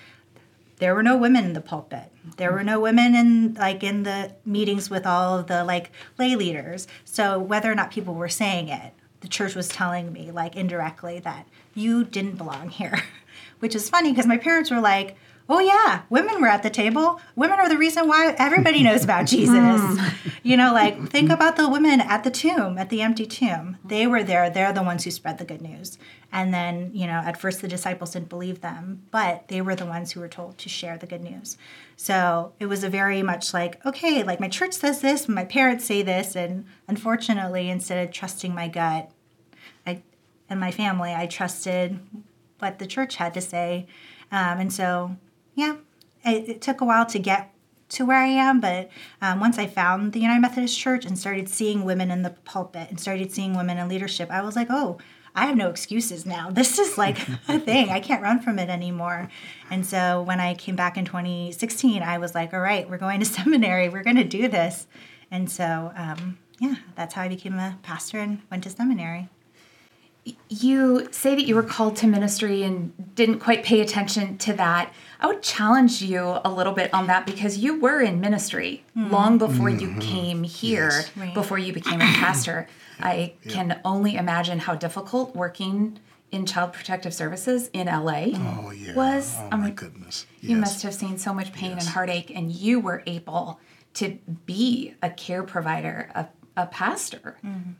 there 0.79 0.95
were 0.95 1.03
no 1.03 1.15
women 1.17 1.45
in 1.45 1.53
the 1.53 1.61
pulpit. 1.61 2.11
There 2.37 2.51
were 2.51 2.63
no 2.63 2.79
women 2.79 3.13
in 3.13 3.53
like 3.53 3.83
in 3.83 4.03
the 4.03 4.33
meetings 4.45 4.89
with 4.89 5.05
all 5.05 5.37
of 5.37 5.47
the 5.47 5.63
like 5.63 5.91
lay 6.17 6.35
leaders. 6.35 6.87
So 7.05 7.37
whether 7.37 7.71
or 7.71 7.75
not 7.75 7.91
people 7.91 8.15
were 8.15 8.29
saying 8.29 8.69
it, 8.69 8.93
the 9.21 9.27
church 9.27 9.55
was 9.55 9.67
telling 9.67 10.11
me 10.11 10.31
like 10.31 10.55
indirectly 10.55 11.19
that 11.19 11.47
you 11.75 12.03
didn't 12.05 12.37
belong 12.37 12.69
here. 12.69 13.03
Which 13.59 13.75
is 13.75 13.89
funny 13.89 14.11
because 14.11 14.25
my 14.25 14.37
parents 14.37 14.71
were 14.71 14.79
like, 14.79 15.17
"Oh 15.49 15.59
yeah, 15.59 16.03
women 16.09 16.39
were 16.39 16.47
at 16.47 16.63
the 16.63 16.69
table. 16.69 17.19
Women 17.35 17.59
are 17.59 17.67
the 17.67 17.77
reason 17.77 18.07
why 18.07 18.35
everybody 18.37 18.83
knows 18.83 19.03
about 19.03 19.25
Jesus." 19.35 19.99
you 20.43 20.55
know, 20.55 20.71
like 20.73 21.09
think 21.09 21.31
about 21.31 21.57
the 21.57 21.69
women 21.69 21.99
at 21.99 22.23
the 22.23 22.31
tomb, 22.31 22.77
at 22.77 22.89
the 22.89 23.01
empty 23.01 23.25
tomb. 23.25 23.77
They 23.83 24.07
were 24.07 24.23
there. 24.23 24.49
They're 24.49 24.73
the 24.73 24.83
ones 24.83 25.03
who 25.03 25.11
spread 25.11 25.37
the 25.37 25.45
good 25.45 25.61
news. 25.61 25.97
And 26.31 26.53
then, 26.53 26.91
you 26.93 27.07
know, 27.07 27.21
at 27.25 27.39
first 27.39 27.61
the 27.61 27.67
disciples 27.67 28.11
didn't 28.11 28.29
believe 28.29 28.61
them, 28.61 29.03
but 29.09 29.47
they 29.47 29.61
were 29.61 29.75
the 29.75 29.85
ones 29.85 30.11
who 30.11 30.19
were 30.19 30.27
told 30.27 30.57
to 30.59 30.69
share 30.69 30.97
the 30.97 31.07
good 31.07 31.21
news. 31.21 31.57
So 31.97 32.53
it 32.59 32.67
was 32.67 32.83
a 32.83 32.89
very 32.89 33.23
much 33.23 33.53
like, 33.53 33.83
okay, 33.85 34.23
like 34.23 34.39
my 34.39 34.47
church 34.47 34.73
says 34.73 35.01
this, 35.01 35.27
my 35.27 35.43
parents 35.43 35.85
say 35.85 36.03
this, 36.03 36.35
and 36.35 36.65
unfortunately, 36.87 37.69
instead 37.69 38.07
of 38.07 38.13
trusting 38.13 38.53
my 38.53 38.67
gut, 38.67 39.09
I 39.87 40.03
and 40.49 40.59
my 40.59 40.71
family, 40.71 41.13
I 41.13 41.25
trusted 41.25 41.99
what 42.59 42.79
the 42.79 42.87
church 42.87 43.15
had 43.15 43.33
to 43.33 43.41
say. 43.41 43.87
Um, 44.31 44.59
and 44.59 44.73
so, 44.73 45.17
yeah, 45.59 45.75
it, 46.25 46.49
it 46.49 46.61
took 46.61 46.81
a 46.81 46.85
while 46.85 47.05
to 47.07 47.19
get 47.19 47.53
to 47.89 48.05
where 48.05 48.17
I 48.17 48.27
am, 48.27 48.59
but 48.59 48.89
um, 49.21 49.39
once 49.39 49.57
I 49.57 49.67
found 49.67 50.13
the 50.13 50.19
United 50.19 50.41
Methodist 50.41 50.77
Church 50.77 51.05
and 51.05 51.17
started 51.17 51.49
seeing 51.49 51.83
women 51.83 52.11
in 52.11 52.21
the 52.21 52.29
pulpit 52.29 52.89
and 52.89 52.99
started 52.99 53.31
seeing 53.31 53.55
women 53.55 53.77
in 53.77 53.87
leadership, 53.87 54.29
I 54.29 54.41
was 54.41 54.55
like, 54.55 54.67
oh, 54.69 54.99
I 55.35 55.45
have 55.45 55.55
no 55.55 55.69
excuses 55.69 56.25
now. 56.25 56.49
This 56.59 56.77
is 56.77 56.97
like 56.97 57.17
a 57.47 57.59
thing. 57.69 57.89
I 57.89 57.99
can't 57.99 58.21
run 58.21 58.41
from 58.41 58.59
it 58.59 58.69
anymore. 58.69 59.29
And 59.69 59.85
so 59.85 60.21
when 60.21 60.39
I 60.39 60.53
came 60.53 60.75
back 60.75 60.97
in 60.97 61.05
2016, 61.05 62.03
I 62.03 62.17
was 62.17 62.35
like, 62.35 62.53
all 62.53 62.59
right, 62.59 62.89
we're 62.89 62.97
going 62.97 63.19
to 63.19 63.25
seminary. 63.37 63.89
We're 63.89 64.03
going 64.03 64.17
to 64.17 64.23
do 64.23 64.47
this. 64.47 64.87
And 65.31 65.49
so, 65.49 65.91
um, 65.95 66.37
yeah, 66.59 66.75
that's 66.95 67.13
how 67.13 67.23
I 67.23 67.27
became 67.27 67.57
a 67.57 67.77
pastor 67.83 68.19
and 68.19 68.41
went 68.51 68.63
to 68.63 68.69
seminary. 68.69 69.29
You 70.49 71.07
say 71.11 71.33
that 71.35 71.45
you 71.45 71.55
were 71.55 71.63
called 71.63 71.95
to 71.97 72.07
ministry 72.07 72.63
and 72.63 73.15
didn't 73.15 73.39
quite 73.39 73.63
pay 73.63 73.81
attention 73.81 74.37
to 74.39 74.53
that. 74.53 74.93
I 75.19 75.27
would 75.27 75.41
challenge 75.41 76.01
you 76.01 76.39
a 76.45 76.51
little 76.51 76.73
bit 76.73 76.93
on 76.93 77.07
that 77.07 77.25
because 77.25 77.57
you 77.57 77.79
were 77.79 78.01
in 78.01 78.19
ministry 78.21 78.83
hmm. 78.93 79.09
long 79.09 79.37
before 79.37 79.69
you 79.69 79.87
mm-hmm. 79.87 79.99
came 79.99 80.43
here, 80.43 80.89
Yes. 80.91 81.11
Right. 81.17 81.33
before 81.33 81.57
you 81.57 81.73
became 81.73 82.01
a 82.01 82.05
pastor. 82.13 82.67
I 82.99 83.33
can 83.47 83.79
only 83.85 84.15
imagine 84.15 84.59
how 84.59 84.75
difficult 84.75 85.35
working 85.35 85.99
in 86.31 86.45
child 86.45 86.73
protective 86.73 87.13
services 87.13 87.69
in 87.73 87.87
LA 87.87 88.27
Oh 88.35 88.71
yeah. 88.71 88.93
was. 88.93 89.35
Oh 89.39 89.49
I 89.51 89.55
my 89.55 89.71
goodness. 89.71 90.25
You 90.41 90.57
must 90.57 90.83
have 90.83 90.93
seen 90.93 91.17
so 91.17 91.33
much 91.33 91.53
pain 91.53 91.71
Yes. 91.71 91.85
and 91.85 91.93
heartache, 91.93 92.31
and 92.35 92.51
you 92.51 92.79
were 92.79 93.03
able 93.07 93.59
to 93.95 94.19
be 94.45 94.93
a 95.01 95.09
care 95.09 95.43
provider, 95.43 96.09
a, 96.13 96.27
a 96.55 96.67
pastor, 96.67 97.37
mm-hmm. 97.43 97.71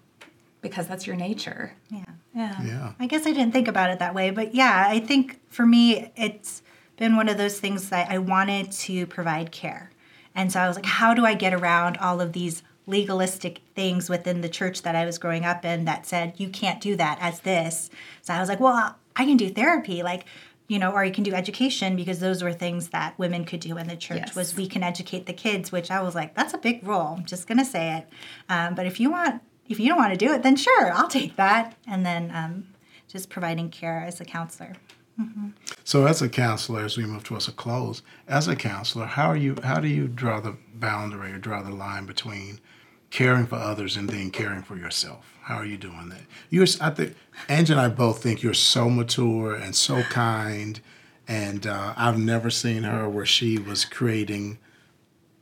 Because 0.62 0.88
that's 0.88 1.08
your 1.08 1.16
nature. 1.16 1.74
Yeah. 1.90 2.04
Yeah. 2.36 2.62
Yeah. 2.62 2.94
I 3.00 3.08
guess 3.08 3.26
I 3.26 3.32
didn't 3.32 3.52
think 3.52 3.68
about 3.68 3.90
it 3.90 4.00
that 4.00 4.14
way, 4.14 4.30
but 4.30 4.54
yeah, 4.54 4.86
I 4.88 5.00
think 5.00 5.40
for 5.50 5.66
me, 5.66 6.12
it's 6.16 6.62
been 6.98 7.16
one 7.16 7.30
of 7.30 7.38
those 7.38 7.60
things 7.60 7.90
that 7.90 8.12
I 8.12 8.18
wanted 8.18 8.72
to 8.72 9.08
provide 9.08 9.52
care. 9.52 9.92
And 10.36 10.52
so 10.52 10.60
I 10.60 10.68
was 10.68 10.76
like, 10.76 10.86
how 10.86 11.14
do 11.14 11.26
I 11.26 11.34
get 11.34 11.54
around 11.54 11.98
all 11.98 12.22
of 12.22 12.34
these 12.34 12.62
legalistic 12.86 13.62
things 13.76 14.10
within 14.10 14.42
the 14.42 14.50
church 14.50 14.82
that 14.82 14.96
I 14.96 15.06
was 15.06 15.18
growing 15.18 15.46
up 15.46 15.64
in 15.64 15.86
that 15.86 16.06
said, 16.06 16.34
you 16.38 16.50
can't 16.50 16.82
do 16.82 16.96
that 16.98 17.18
as 17.22 17.42
this? 17.42 17.90
So 18.22 18.34
I 18.34 18.40
was 18.40 18.50
like, 18.50 18.60
well, 18.60 18.96
I 19.16 19.26
can 19.26 19.38
do 19.38 19.50
therapy. 19.50 20.04
Like, 20.04 20.26
you 20.68 20.78
know, 20.78 20.92
or 20.92 21.04
you 21.04 21.12
can 21.12 21.24
do 21.24 21.34
education 21.34 21.96
because 21.96 22.20
those 22.20 22.44
were 22.44 22.54
things 22.54 22.90
that 22.90 23.18
women 23.18 23.44
could 23.44 23.60
do 23.60 23.78
in 23.78 23.88
the 23.88 23.96
church. 23.96 24.20
Yes. 24.28 24.36
Was 24.36 24.56
we 24.56 24.68
can 24.68 24.84
educate 24.84 25.26
the 25.26 25.34
kids, 25.34 25.72
which 25.72 25.90
I 25.90 26.02
was 26.02 26.16
like, 26.16 26.36
that's 26.36 26.54
a 26.54 26.58
big 26.58 26.86
role. 26.88 27.16
I'm 27.18 27.26
just 27.26 27.48
gonna 27.48 27.66
say 27.66 27.98
it. 27.98 28.08
Um, 28.50 28.76
but 28.76 28.86
if 28.86 29.00
you 29.00 29.10
want, 29.10 29.42
if 29.70 29.80
you 29.80 29.88
don't 29.88 29.98
want 29.98 30.12
to 30.12 30.18
do 30.18 30.34
it, 30.34 30.44
then 30.44 30.56
sure, 30.56 30.92
I'll 30.92 31.08
take 31.08 31.38
that. 31.38 31.78
And 31.88 32.06
then 32.06 32.32
um, 32.34 32.68
just 33.08 33.30
providing 33.30 33.70
care 33.70 34.04
as 34.06 34.20
a 34.20 34.26
counselor. 34.26 34.74
So, 35.84 36.06
as 36.06 36.22
a 36.22 36.30
counselor, 36.30 36.86
as 36.86 36.98
we 36.98 37.06
move 37.06 37.24
towards 37.26 37.48
a 37.50 37.52
close, 37.52 38.02
as 38.28 38.48
a 38.48 38.56
counselor, 38.56 39.06
how 39.06 39.28
are 39.28 39.36
you? 39.36 39.56
How 39.64 39.80
do 39.80 39.88
you 39.90 40.08
draw 40.08 40.40
the 40.40 40.56
boundary 40.74 41.34
or 41.34 41.38
draw 41.38 41.62
the 41.62 41.72
line 41.72 42.06
between 42.06 42.60
caring 43.10 43.46
for 43.46 43.56
others 43.56 43.98
and 43.98 44.10
then 44.10 44.32
caring 44.32 44.62
for 44.62 44.78
yourself? 44.78 45.36
How 45.42 45.56
are 45.56 45.66
you 45.66 45.78
doing 45.78 46.08
that? 46.10 46.22
You're, 46.50 46.68
I 46.80 46.92
think, 46.92 47.16
Angie 47.50 47.74
and 47.74 47.82
I 47.82 47.90
both 47.90 48.24
think 48.24 48.44
you're 48.44 48.54
so 48.54 48.90
mature 48.90 49.56
and 49.56 49.76
so 49.76 50.04
kind, 50.04 50.80
and 51.28 51.68
uh, 51.68 51.94
I've 51.98 52.18
never 52.18 52.50
seen 52.50 52.84
her 52.84 53.10
where 53.10 53.26
she 53.26 53.58
was 53.58 53.84
creating 53.84 54.58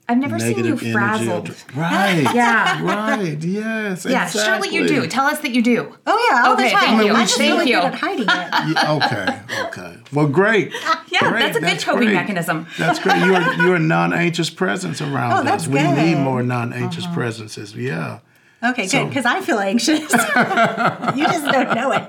I've 0.09 0.17
never 0.19 0.39
seen 0.39 0.57
you 0.57 0.63
negative 0.75 0.95
energy. 0.95 1.29
or 1.29 1.43
frazzled. 1.43 1.55
Right. 1.75 2.27
Yeah. 2.33 2.81
Right. 2.81 3.43
Yes. 3.43 4.05
Yeah, 4.05 4.25
exactly. 4.25 4.41
surely 4.41 4.69
you 4.75 4.87
do. 4.87 5.07
Tell 5.07 5.25
us 5.25 5.39
that 5.39 5.51
you 5.51 5.61
do. 5.61 5.93
Oh 6.05 6.29
yeah, 6.31 6.45
all 6.47 6.53
Okay, 6.53 6.65
the 6.69 6.69
time. 6.75 6.83
thank 6.85 7.03
you. 7.05 7.11
I'm 7.13 7.25
just 7.25 7.37
Thank 7.37 7.51
really 7.53 7.69
you. 7.71 7.75
good 7.77 7.85
at 7.85 7.95
hiding 7.95 8.21
it. 8.27 8.27
Yeah, 8.73 8.93
okay. 8.95 9.65
Okay. 9.67 9.97
Well, 10.13 10.27
great. 10.27 10.71
Yeah, 11.09 11.29
Great, 11.31 11.39
that's 11.39 11.57
a 11.57 11.61
good 11.61 11.79
coping 11.81 12.07
great. 12.09 12.13
mechanism. 12.15 12.67
That's 12.77 12.99
great. 12.99 13.17
You're 13.25 13.53
you're 13.55 13.75
a 13.75 13.79
non-anxious 13.79 14.49
presence 14.51 15.01
around 15.01 15.31
Oh, 15.31 15.35
us. 15.37 15.43
that's 15.45 15.67
we 15.67 15.79
good. 15.79 15.97
need 15.97 16.15
more 16.15 16.43
non-anxious 16.43 17.05
Uh-huh. 17.05 17.13
presences. 17.15 17.73
Yeah. 17.75 18.19
Okay, 18.63 18.87
So- 18.87 18.99
good, 19.03 19.09
because 19.09 19.25
I 19.25 19.41
feel 19.41 19.57
anxious. 19.59 19.99
you 20.01 21.25
just 21.25 21.45
don't 21.45 21.73
know 21.75 21.91
it. 21.91 22.05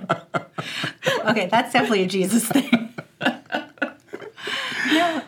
Okay, 1.26 1.46
that's 1.50 1.72
definitely 1.72 2.02
a 2.02 2.06
Jesus 2.06 2.44
thing. 2.46 2.94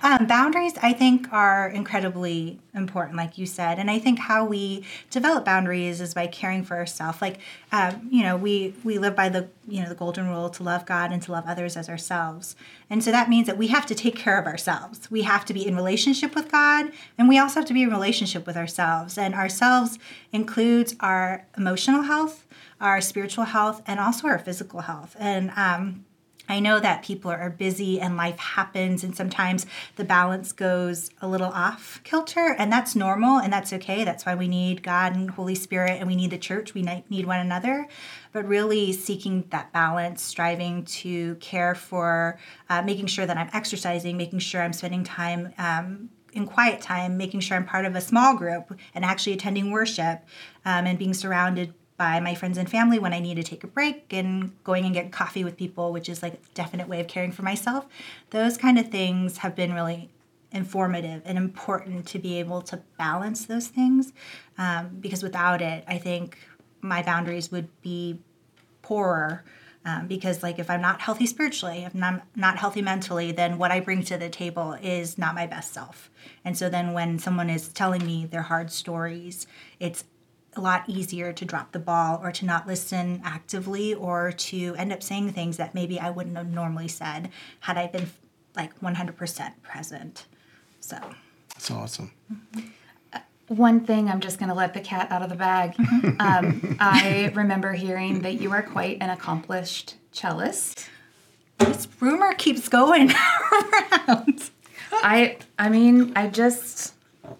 Um, 0.02 0.26
boundaries 0.26 0.74
I 0.82 0.92
think 0.92 1.32
are 1.32 1.68
incredibly 1.68 2.60
important, 2.74 3.16
like 3.16 3.38
you 3.38 3.46
said, 3.46 3.78
and 3.78 3.90
I 3.90 3.98
think 3.98 4.18
how 4.18 4.44
we 4.44 4.84
develop 5.10 5.44
boundaries 5.44 6.00
is 6.00 6.14
by 6.14 6.26
caring 6.26 6.62
for 6.64 6.76
ourselves. 6.76 7.20
Like, 7.20 7.38
um, 7.72 8.08
you 8.10 8.22
know, 8.22 8.36
we 8.36 8.74
we 8.84 8.98
live 8.98 9.16
by 9.16 9.28
the 9.28 9.48
you 9.68 9.82
know 9.82 9.88
the 9.88 9.94
golden 9.94 10.28
rule 10.28 10.50
to 10.50 10.62
love 10.62 10.86
God 10.86 11.12
and 11.12 11.22
to 11.22 11.32
love 11.32 11.44
others 11.46 11.76
as 11.76 11.88
ourselves, 11.88 12.56
and 12.88 13.02
so 13.02 13.10
that 13.10 13.28
means 13.28 13.46
that 13.46 13.58
we 13.58 13.68
have 13.68 13.86
to 13.86 13.94
take 13.94 14.16
care 14.16 14.38
of 14.38 14.46
ourselves. 14.46 15.10
We 15.10 15.22
have 15.22 15.44
to 15.46 15.54
be 15.54 15.66
in 15.66 15.76
relationship 15.76 16.34
with 16.34 16.50
God, 16.50 16.92
and 17.18 17.28
we 17.28 17.38
also 17.38 17.60
have 17.60 17.68
to 17.68 17.74
be 17.74 17.82
in 17.82 17.90
relationship 17.90 18.46
with 18.46 18.56
ourselves. 18.56 19.18
And 19.18 19.34
ourselves 19.34 19.98
includes 20.32 20.94
our 21.00 21.46
emotional 21.56 22.02
health, 22.02 22.46
our 22.80 23.00
spiritual 23.00 23.44
health, 23.44 23.82
and 23.86 24.00
also 24.00 24.28
our 24.28 24.38
physical 24.38 24.80
health. 24.80 25.16
And 25.18 25.52
um, 25.56 26.04
I 26.50 26.58
know 26.58 26.80
that 26.80 27.02
people 27.04 27.30
are 27.30 27.48
busy 27.48 28.00
and 28.00 28.16
life 28.16 28.38
happens, 28.38 29.04
and 29.04 29.14
sometimes 29.14 29.66
the 29.96 30.04
balance 30.04 30.52
goes 30.52 31.10
a 31.22 31.28
little 31.28 31.50
off 31.50 32.00
kilter, 32.02 32.54
and 32.58 32.72
that's 32.72 32.96
normal 32.96 33.38
and 33.38 33.52
that's 33.52 33.72
okay. 33.74 34.04
That's 34.04 34.26
why 34.26 34.34
we 34.34 34.48
need 34.48 34.82
God 34.82 35.14
and 35.14 35.30
Holy 35.30 35.54
Spirit, 35.54 35.98
and 36.00 36.08
we 36.08 36.16
need 36.16 36.30
the 36.30 36.38
church, 36.38 36.74
we 36.74 36.82
need 37.08 37.26
one 37.26 37.38
another. 37.38 37.86
But 38.32 38.46
really 38.46 38.92
seeking 38.92 39.44
that 39.50 39.72
balance, 39.72 40.22
striving 40.22 40.84
to 40.86 41.36
care 41.36 41.74
for, 41.74 42.38
uh, 42.68 42.82
making 42.82 43.06
sure 43.06 43.26
that 43.26 43.36
I'm 43.36 43.50
exercising, 43.52 44.16
making 44.16 44.40
sure 44.40 44.60
I'm 44.60 44.72
spending 44.72 45.04
time. 45.04 45.54
Um, 45.56 46.10
in 46.32 46.46
quiet 46.46 46.80
time, 46.80 47.16
making 47.16 47.40
sure 47.40 47.56
I'm 47.56 47.66
part 47.66 47.84
of 47.84 47.96
a 47.96 48.00
small 48.00 48.36
group 48.36 48.78
and 48.94 49.04
actually 49.04 49.32
attending 49.32 49.72
worship 49.72 50.24
um, 50.64 50.86
and 50.86 50.96
being 50.96 51.12
surrounded 51.12 51.74
by 52.00 52.18
my 52.18 52.34
friends 52.34 52.56
and 52.56 52.66
family 52.66 52.98
when 52.98 53.12
I 53.12 53.20
need 53.20 53.34
to 53.34 53.42
take 53.42 53.62
a 53.62 53.66
break 53.66 54.10
and 54.10 54.52
going 54.64 54.86
and 54.86 54.94
get 54.94 55.12
coffee 55.12 55.44
with 55.44 55.58
people, 55.58 55.92
which 55.92 56.08
is 56.08 56.22
like 56.22 56.32
a 56.32 56.38
definite 56.54 56.88
way 56.88 56.98
of 56.98 57.08
caring 57.08 57.30
for 57.30 57.42
myself. 57.42 57.86
Those 58.30 58.56
kind 58.56 58.78
of 58.78 58.88
things 58.88 59.36
have 59.36 59.54
been 59.54 59.74
really 59.74 60.08
informative 60.50 61.20
and 61.26 61.36
important 61.36 62.06
to 62.06 62.18
be 62.18 62.38
able 62.38 62.62
to 62.62 62.80
balance 62.96 63.44
those 63.44 63.66
things 63.66 64.14
um, 64.56 64.96
because 64.98 65.22
without 65.22 65.60
it, 65.60 65.84
I 65.86 65.98
think 65.98 66.38
my 66.80 67.02
boundaries 67.02 67.52
would 67.52 67.68
be 67.82 68.18
poorer. 68.80 69.44
Um, 69.84 70.06
because 70.08 70.42
like 70.42 70.58
if 70.58 70.68
I'm 70.68 70.82
not 70.82 71.00
healthy 71.00 71.26
spiritually, 71.26 71.84
if 71.84 71.94
I'm 71.94 72.22
not 72.34 72.58
healthy 72.58 72.82
mentally, 72.82 73.32
then 73.32 73.56
what 73.58 73.70
I 73.70 73.80
bring 73.80 74.02
to 74.04 74.16
the 74.18 74.28
table 74.28 74.74
is 74.82 75.18
not 75.18 75.34
my 75.34 75.46
best 75.46 75.72
self. 75.72 76.10
And 76.44 76.56
so 76.56 76.68
then 76.70 76.92
when 76.92 77.18
someone 77.18 77.48
is 77.48 77.68
telling 77.68 78.04
me 78.04 78.26
their 78.26 78.42
hard 78.42 78.70
stories, 78.70 79.46
it's 79.78 80.04
a 80.56 80.60
lot 80.60 80.84
easier 80.88 81.32
to 81.32 81.44
drop 81.44 81.72
the 81.72 81.78
ball 81.78 82.20
or 82.22 82.32
to 82.32 82.44
not 82.44 82.66
listen 82.66 83.20
actively 83.24 83.94
or 83.94 84.32
to 84.32 84.74
end 84.76 84.92
up 84.92 85.02
saying 85.02 85.32
things 85.32 85.56
that 85.58 85.74
maybe 85.74 86.00
I 86.00 86.10
wouldn't 86.10 86.36
have 86.36 86.50
normally 86.50 86.88
said 86.88 87.30
had 87.60 87.76
I 87.78 87.86
been 87.86 88.10
like 88.56 88.78
100% 88.80 89.52
present. 89.62 90.26
So 90.80 90.96
That's 91.50 91.70
awesome. 91.70 92.10
One 93.46 93.80
thing 93.84 94.08
I'm 94.08 94.20
just 94.20 94.38
going 94.38 94.48
to 94.48 94.54
let 94.54 94.74
the 94.74 94.80
cat 94.80 95.10
out 95.10 95.22
of 95.22 95.28
the 95.28 95.36
bag. 95.36 95.74
Um, 96.20 96.76
I 96.78 97.32
remember 97.34 97.72
hearing 97.72 98.20
that 98.22 98.34
you 98.40 98.52
are 98.52 98.62
quite 98.62 98.98
an 99.00 99.08
accomplished 99.10 99.94
cellist. 100.12 100.86
this 101.58 101.88
rumor 101.98 102.34
keeps 102.34 102.68
going 102.68 103.10
around. 103.52 104.50
I 104.92 105.38
I 105.58 105.68
mean, 105.70 106.12
I 106.14 106.26
just 106.28 106.92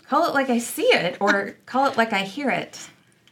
call 0.09 0.26
it 0.29 0.35
like 0.35 0.49
I 0.49 0.59
see 0.59 0.85
it 0.87 1.19
or 1.21 1.57
call 1.67 1.87
it 1.90 1.97
like 1.99 2.12
I 2.14 2.21
hear 2.23 2.49
it. 2.50 2.88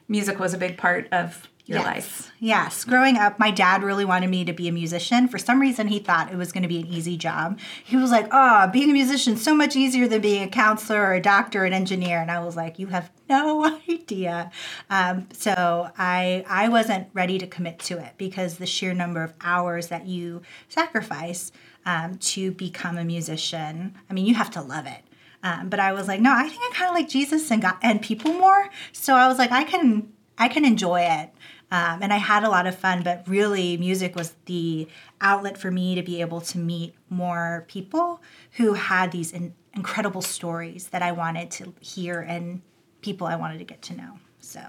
Music 0.08 0.38
was 0.38 0.54
a 0.54 0.58
big 0.58 0.76
part 0.76 1.06
of 1.12 1.48
your 1.68 1.78
yes. 1.78 1.86
life. 1.86 2.32
Yes. 2.40 2.84
Growing 2.84 3.18
up, 3.18 3.38
my 3.38 3.50
dad 3.50 3.82
really 3.82 4.06
wanted 4.06 4.30
me 4.30 4.42
to 4.46 4.54
be 4.54 4.68
a 4.68 4.72
musician. 4.72 5.28
For 5.28 5.36
some 5.36 5.60
reason, 5.60 5.88
he 5.88 5.98
thought 5.98 6.32
it 6.32 6.36
was 6.36 6.50
going 6.50 6.62
to 6.62 6.68
be 6.68 6.80
an 6.80 6.86
easy 6.86 7.18
job. 7.18 7.58
He 7.84 7.96
was 7.96 8.10
like, 8.10 8.26
oh, 8.32 8.68
being 8.72 8.88
a 8.88 8.94
musician 8.94 9.34
is 9.34 9.44
so 9.44 9.54
much 9.54 9.76
easier 9.76 10.08
than 10.08 10.22
being 10.22 10.42
a 10.42 10.48
counselor 10.48 11.02
or 11.02 11.12
a 11.12 11.20
doctor 11.20 11.62
or 11.62 11.64
an 11.66 11.74
engineer. 11.74 12.22
And 12.22 12.30
I 12.30 12.40
was 12.40 12.56
like, 12.56 12.78
you 12.78 12.86
have 12.86 13.10
no 13.28 13.78
idea. 13.88 14.50
Um, 14.88 15.28
so 15.34 15.90
I, 15.98 16.42
I 16.48 16.70
wasn't 16.70 17.08
ready 17.12 17.38
to 17.38 17.46
commit 17.46 17.78
to 17.80 17.98
it 17.98 18.14
because 18.16 18.56
the 18.56 18.66
sheer 18.66 18.94
number 18.94 19.22
of 19.22 19.34
hours 19.42 19.88
that 19.88 20.06
you 20.06 20.40
sacrifice 20.70 21.52
um, 21.84 22.16
to 22.18 22.52
become 22.52 22.96
a 22.96 23.04
musician, 23.04 23.94
I 24.08 24.14
mean, 24.14 24.24
you 24.24 24.34
have 24.34 24.50
to 24.52 24.62
love 24.62 24.86
it. 24.86 25.02
Um, 25.42 25.68
but 25.68 25.78
I 25.80 25.92
was 25.92 26.09
like, 26.09 26.21
no, 26.21 26.33
I 26.35 26.49
think 26.49 26.61
I 26.62 26.71
kind 26.75 26.88
of 26.90 26.95
like 26.95 27.09
Jesus 27.09 27.50
and 27.50 27.62
God 27.62 27.76
and 27.83 28.02
people 28.02 28.33
more. 28.33 28.68
So 28.92 29.14
I 29.14 29.28
was 29.28 29.38
like, 29.38 29.52
I 29.52 29.64
can 29.64 30.12
I 30.37 30.49
can 30.49 30.64
enjoy 30.64 31.02
it. 31.02 31.30
Um, 31.71 32.02
and 32.02 32.12
I 32.14 32.16
had 32.16 32.45
a 32.45 32.49
lot 32.49 32.66
of 32.66 32.75
fun, 32.76 33.02
but 33.02 33.25
really, 33.28 33.76
music 33.76 34.16
was 34.16 34.35
the 34.47 34.88
outlet 35.21 35.59
for 35.59 35.71
me 35.71 35.95
to 35.97 36.02
be 36.02 36.21
able 36.23 36.40
to 36.40 36.59
meet 36.59 36.95
more 37.11 37.66
people 37.68 38.23
who 38.52 38.73
had 38.73 39.12
these 39.12 39.33
in- 39.33 39.54
incredible 39.75 40.23
stories 40.23 40.88
that 40.88 41.02
I 41.02 41.12
wanted 41.12 41.50
to 41.52 41.75
hear 41.80 42.21
and 42.21 42.62
people 43.02 43.26
I 43.26 43.37
wanted 43.37 43.59
to 43.59 43.64
get 43.64 43.83
to 43.83 43.95
know. 43.97 44.18
So 44.40 44.61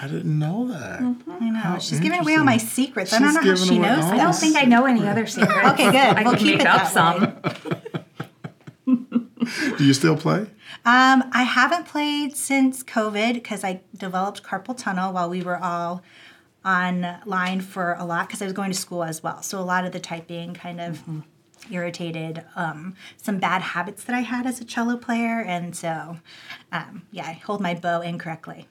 I 0.00 0.06
didn't 0.06 0.38
know 0.38 0.68
that. 0.68 1.00
I 1.00 1.50
know 1.50 1.78
she's 1.80 1.98
giving 2.00 2.20
away 2.20 2.36
all 2.36 2.44
my 2.44 2.52
interesting. 2.54 2.84
secrets. 2.86 3.12
I 3.12 3.18
don't 3.18 3.34
know 3.34 3.40
how 3.40 3.56
she 3.56 3.78
knows 3.78 4.04
I 4.04 4.16
don't 4.18 4.32
think 4.34 4.54
I 4.56 4.62
know 4.64 4.84
any 4.86 5.08
other 5.08 5.26
secrets. 5.26 5.52
Okay, 5.72 5.90
good. 5.90 5.96
I 5.96 6.22
We'll 6.22 6.32
could 6.32 6.38
keep 6.38 6.58
make 6.58 6.60
it 6.60 6.66
up 6.66 6.82
that 6.82 6.92
some. 6.92 7.82
Do 9.76 9.84
you 9.84 9.92
still 9.92 10.16
play? 10.16 10.46
Um, 10.84 11.24
I 11.32 11.42
haven't 11.42 11.86
played 11.86 12.36
since 12.36 12.82
COVID 12.82 13.34
because 13.34 13.62
I 13.62 13.80
developed 13.96 14.42
carpal 14.42 14.76
tunnel 14.76 15.12
while 15.12 15.28
we 15.28 15.42
were 15.42 15.58
all 15.58 16.02
online 16.64 17.60
for 17.60 17.94
a 17.98 18.04
lot 18.04 18.26
because 18.26 18.40
I 18.40 18.46
was 18.46 18.54
going 18.54 18.70
to 18.72 18.76
school 18.76 19.04
as 19.04 19.22
well. 19.22 19.42
So 19.42 19.60
a 19.60 19.62
lot 19.62 19.84
of 19.84 19.92
the 19.92 20.00
typing 20.00 20.54
kind 20.54 20.80
of 20.80 21.02
irritated 21.70 22.44
um, 22.54 22.94
some 23.16 23.38
bad 23.38 23.62
habits 23.62 24.04
that 24.04 24.14
I 24.14 24.20
had 24.20 24.46
as 24.46 24.60
a 24.60 24.64
cello 24.64 24.96
player, 24.96 25.40
and 25.40 25.76
so 25.76 26.18
um, 26.72 27.06
yeah, 27.10 27.26
I 27.26 27.32
hold 27.32 27.60
my 27.60 27.74
bow 27.74 28.00
incorrectly, 28.00 28.68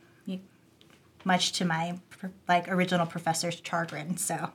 much 1.24 1.52
to 1.54 1.66
my 1.66 2.00
like 2.48 2.68
original 2.70 3.06
professor's 3.06 3.62
chagrin. 3.64 4.18
So 4.18 4.52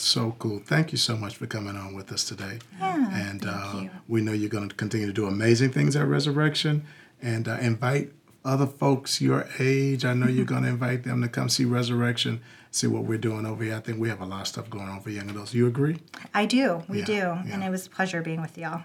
So 0.00 0.36
cool. 0.38 0.60
Thank 0.64 0.92
you 0.92 0.98
so 0.98 1.16
much 1.16 1.36
for 1.36 1.46
coming 1.46 1.76
on 1.76 1.92
with 1.92 2.12
us 2.12 2.22
today. 2.24 2.60
Yeah, 2.78 3.28
and 3.30 3.44
uh, 3.44 3.72
you. 3.82 3.90
we 4.06 4.20
know 4.20 4.32
you're 4.32 4.48
going 4.48 4.68
to 4.68 4.74
continue 4.74 5.08
to 5.08 5.12
do 5.12 5.26
amazing 5.26 5.72
things 5.72 5.96
at 5.96 6.06
Resurrection 6.06 6.84
and 7.20 7.48
uh, 7.48 7.58
invite 7.60 8.12
other 8.44 8.66
folks 8.66 9.20
your 9.20 9.48
age. 9.58 10.04
I 10.04 10.14
know 10.14 10.28
you're 10.28 10.44
going 10.54 10.62
to 10.62 10.68
invite 10.68 11.02
them 11.02 11.20
to 11.22 11.28
come 11.28 11.48
see 11.48 11.64
Resurrection, 11.64 12.40
see 12.70 12.86
what 12.86 13.04
we're 13.04 13.18
doing 13.18 13.44
over 13.44 13.64
here. 13.64 13.74
I 13.74 13.80
think 13.80 13.98
we 13.98 14.08
have 14.08 14.20
a 14.20 14.24
lot 14.24 14.42
of 14.42 14.46
stuff 14.46 14.70
going 14.70 14.86
on 14.88 15.00
for 15.00 15.10
young 15.10 15.28
adults. 15.30 15.52
You 15.52 15.66
agree? 15.66 15.98
I 16.32 16.46
do, 16.46 16.84
we 16.88 17.00
Yeah, 17.00 17.04
do, 17.04 17.12
yeah. 17.14 17.44
and 17.50 17.64
it 17.64 17.70
was 17.70 17.88
a 17.88 17.90
pleasure 17.90 18.22
being 18.22 18.40
with 18.40 18.56
y'all. 18.56 18.84